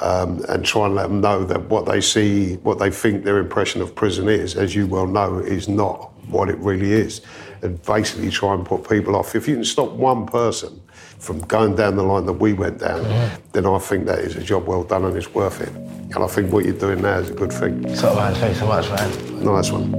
um, 0.00 0.44
and 0.48 0.64
try 0.64 0.86
and 0.86 0.94
let 0.94 1.08
them 1.08 1.20
know 1.20 1.44
that 1.44 1.68
what 1.68 1.86
they 1.86 2.00
see, 2.00 2.56
what 2.56 2.78
they 2.78 2.90
think 2.90 3.24
their 3.24 3.38
impression 3.38 3.80
of 3.80 3.94
prison 3.94 4.28
is, 4.28 4.56
as 4.56 4.74
you 4.74 4.86
well 4.86 5.06
know, 5.06 5.38
is 5.38 5.68
not 5.68 6.12
what 6.28 6.48
it 6.48 6.58
really 6.58 6.92
is. 6.92 7.20
And 7.62 7.82
basically 7.82 8.30
try 8.30 8.54
and 8.54 8.64
put 8.64 8.88
people 8.88 9.16
off. 9.16 9.34
If 9.34 9.48
you 9.48 9.56
can 9.56 9.64
stop 9.64 9.90
one 9.90 10.26
person 10.26 10.80
from 11.18 11.40
going 11.40 11.74
down 11.74 11.96
the 11.96 12.04
line 12.04 12.26
that 12.26 12.34
we 12.34 12.52
went 12.52 12.78
down, 12.78 13.02
mm-hmm. 13.02 13.42
then 13.52 13.66
I 13.66 13.78
think 13.78 14.06
that 14.06 14.20
is 14.20 14.36
a 14.36 14.42
job 14.42 14.66
well 14.68 14.84
done 14.84 15.04
and 15.04 15.16
it's 15.16 15.34
worth 15.34 15.60
it. 15.60 15.70
And 15.70 16.18
I 16.18 16.28
think 16.28 16.52
what 16.52 16.64
you're 16.64 16.78
doing 16.78 17.02
now 17.02 17.18
is 17.18 17.30
a 17.30 17.34
good 17.34 17.52
thing. 17.52 17.94
So, 17.96 18.14
man, 18.14 18.34
thanks 18.34 18.60
so 18.60 18.66
much, 18.66 18.88
man. 18.90 19.44
Nice 19.44 19.72
one. 19.72 19.90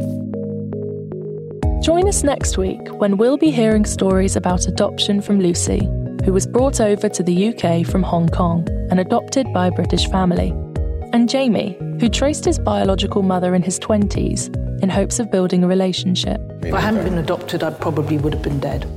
Join 1.81 2.07
us 2.07 2.23
next 2.23 2.57
week 2.57 2.79
when 2.99 3.17
we'll 3.17 3.37
be 3.37 3.51
hearing 3.51 3.85
stories 3.85 4.35
about 4.37 4.67
adoption 4.67 5.21
from 5.21 5.41
Lucy, 5.41 5.79
who 6.23 6.31
was 6.31 6.47
brought 6.47 6.79
over 6.79 7.09
to 7.09 7.23
the 7.23 7.53
UK 7.53 7.85
from 7.85 8.03
Hong 8.03 8.29
Kong 8.29 8.65
and 8.89 8.99
adopted 8.99 9.51
by 9.53 9.67
a 9.67 9.71
British 9.71 10.07
family, 10.07 10.49
and 11.13 11.29
Jamie, 11.29 11.77
who 11.99 12.09
traced 12.09 12.45
his 12.45 12.59
biological 12.59 13.23
mother 13.23 13.55
in 13.55 13.63
his 13.63 13.79
20s 13.79 14.81
in 14.81 14.89
hopes 14.89 15.19
of 15.19 15.31
building 15.31 15.63
a 15.63 15.67
relationship. 15.67 16.39
If 16.61 16.73
I 16.73 16.79
hadn't 16.79 17.03
been 17.03 17.17
adopted, 17.17 17.63
I 17.63 17.71
probably 17.71 18.17
would 18.17 18.33
have 18.33 18.43
been 18.43 18.59
dead. 18.59 18.87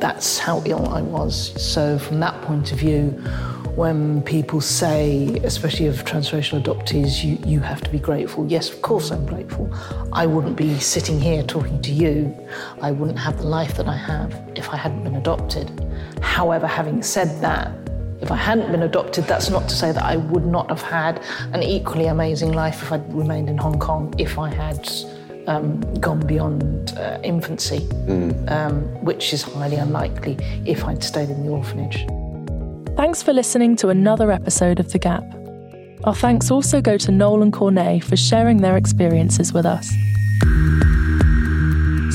That's 0.00 0.38
how 0.38 0.62
ill 0.66 0.88
I 0.88 1.02
was. 1.02 1.60
So, 1.60 1.98
from 1.98 2.20
that 2.20 2.40
point 2.42 2.72
of 2.72 2.78
view, 2.78 3.10
when 3.76 4.22
people 4.22 4.60
say, 4.62 5.38
especially 5.44 5.86
of 5.86 5.96
transracial 6.04 6.62
adoptees, 6.62 7.22
you, 7.22 7.38
you 7.46 7.60
have 7.60 7.82
to 7.82 7.90
be 7.90 7.98
grateful. 7.98 8.46
Yes, 8.46 8.70
of 8.70 8.80
course 8.80 9.10
I'm 9.10 9.26
grateful. 9.26 9.70
I 10.12 10.26
wouldn't 10.26 10.56
be 10.56 10.78
sitting 10.80 11.20
here 11.20 11.42
talking 11.42 11.80
to 11.82 11.92
you. 11.92 12.34
I 12.80 12.90
wouldn't 12.90 13.18
have 13.18 13.36
the 13.36 13.46
life 13.46 13.76
that 13.76 13.86
I 13.86 13.96
have 13.96 14.34
if 14.54 14.70
I 14.70 14.76
hadn't 14.76 15.04
been 15.04 15.16
adopted. 15.16 15.70
However, 16.22 16.66
having 16.66 17.02
said 17.02 17.40
that, 17.42 17.70
if 18.22 18.30
I 18.30 18.36
hadn't 18.36 18.72
been 18.72 18.82
adopted, 18.82 19.24
that's 19.24 19.50
not 19.50 19.68
to 19.68 19.74
say 19.74 19.92
that 19.92 20.02
I 20.02 20.16
would 20.16 20.46
not 20.46 20.70
have 20.70 20.82
had 20.82 21.22
an 21.52 21.62
equally 21.62 22.06
amazing 22.06 22.52
life 22.52 22.82
if 22.82 22.92
I'd 22.92 23.12
remained 23.12 23.50
in 23.50 23.58
Hong 23.58 23.78
Kong, 23.78 24.14
if 24.18 24.38
I 24.38 24.48
had 24.48 24.88
um, 25.46 25.80
gone 26.00 26.26
beyond 26.26 26.94
uh, 26.96 27.18
infancy, 27.22 27.80
mm. 27.80 28.50
um, 28.50 28.82
which 29.04 29.32
is 29.34 29.42
highly 29.42 29.76
unlikely 29.76 30.38
if 30.64 30.84
I'd 30.84 31.04
stayed 31.04 31.28
in 31.28 31.44
the 31.44 31.50
orphanage. 31.50 32.06
Thanks 32.96 33.22
for 33.22 33.34
listening 33.34 33.76
to 33.76 33.90
another 33.90 34.32
episode 34.32 34.80
of 34.80 34.90
The 34.92 34.98
Gap. 34.98 35.24
Our 36.04 36.14
thanks 36.14 36.50
also 36.50 36.80
go 36.80 36.96
to 36.96 37.12
Noel 37.12 37.42
and 37.42 37.52
Cornai 37.52 38.02
for 38.02 38.16
sharing 38.16 38.58
their 38.58 38.78
experiences 38.78 39.52
with 39.52 39.66
us. 39.66 39.88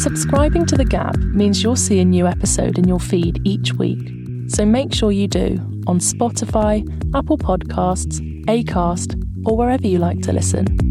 Subscribing 0.01 0.65
to 0.65 0.75
The 0.75 0.85
Gap 0.85 1.17
means 1.17 1.61
you'll 1.61 1.75
see 1.75 1.99
a 1.99 2.05
new 2.05 2.25
episode 2.25 2.79
in 2.79 2.87
your 2.87 2.99
feed 2.99 3.39
each 3.45 3.73
week, 3.73 4.11
so 4.47 4.65
make 4.65 4.93
sure 4.93 5.11
you 5.11 5.27
do 5.27 5.70
on 5.91 5.99
Spotify, 5.99 6.88
Apple 7.13 7.38
Podcasts, 7.38 8.21
Acast, 8.45 9.21
or 9.45 9.58
wherever 9.58 9.86
you 9.86 9.99
like 9.99 10.21
to 10.21 10.32
listen. 10.32 10.90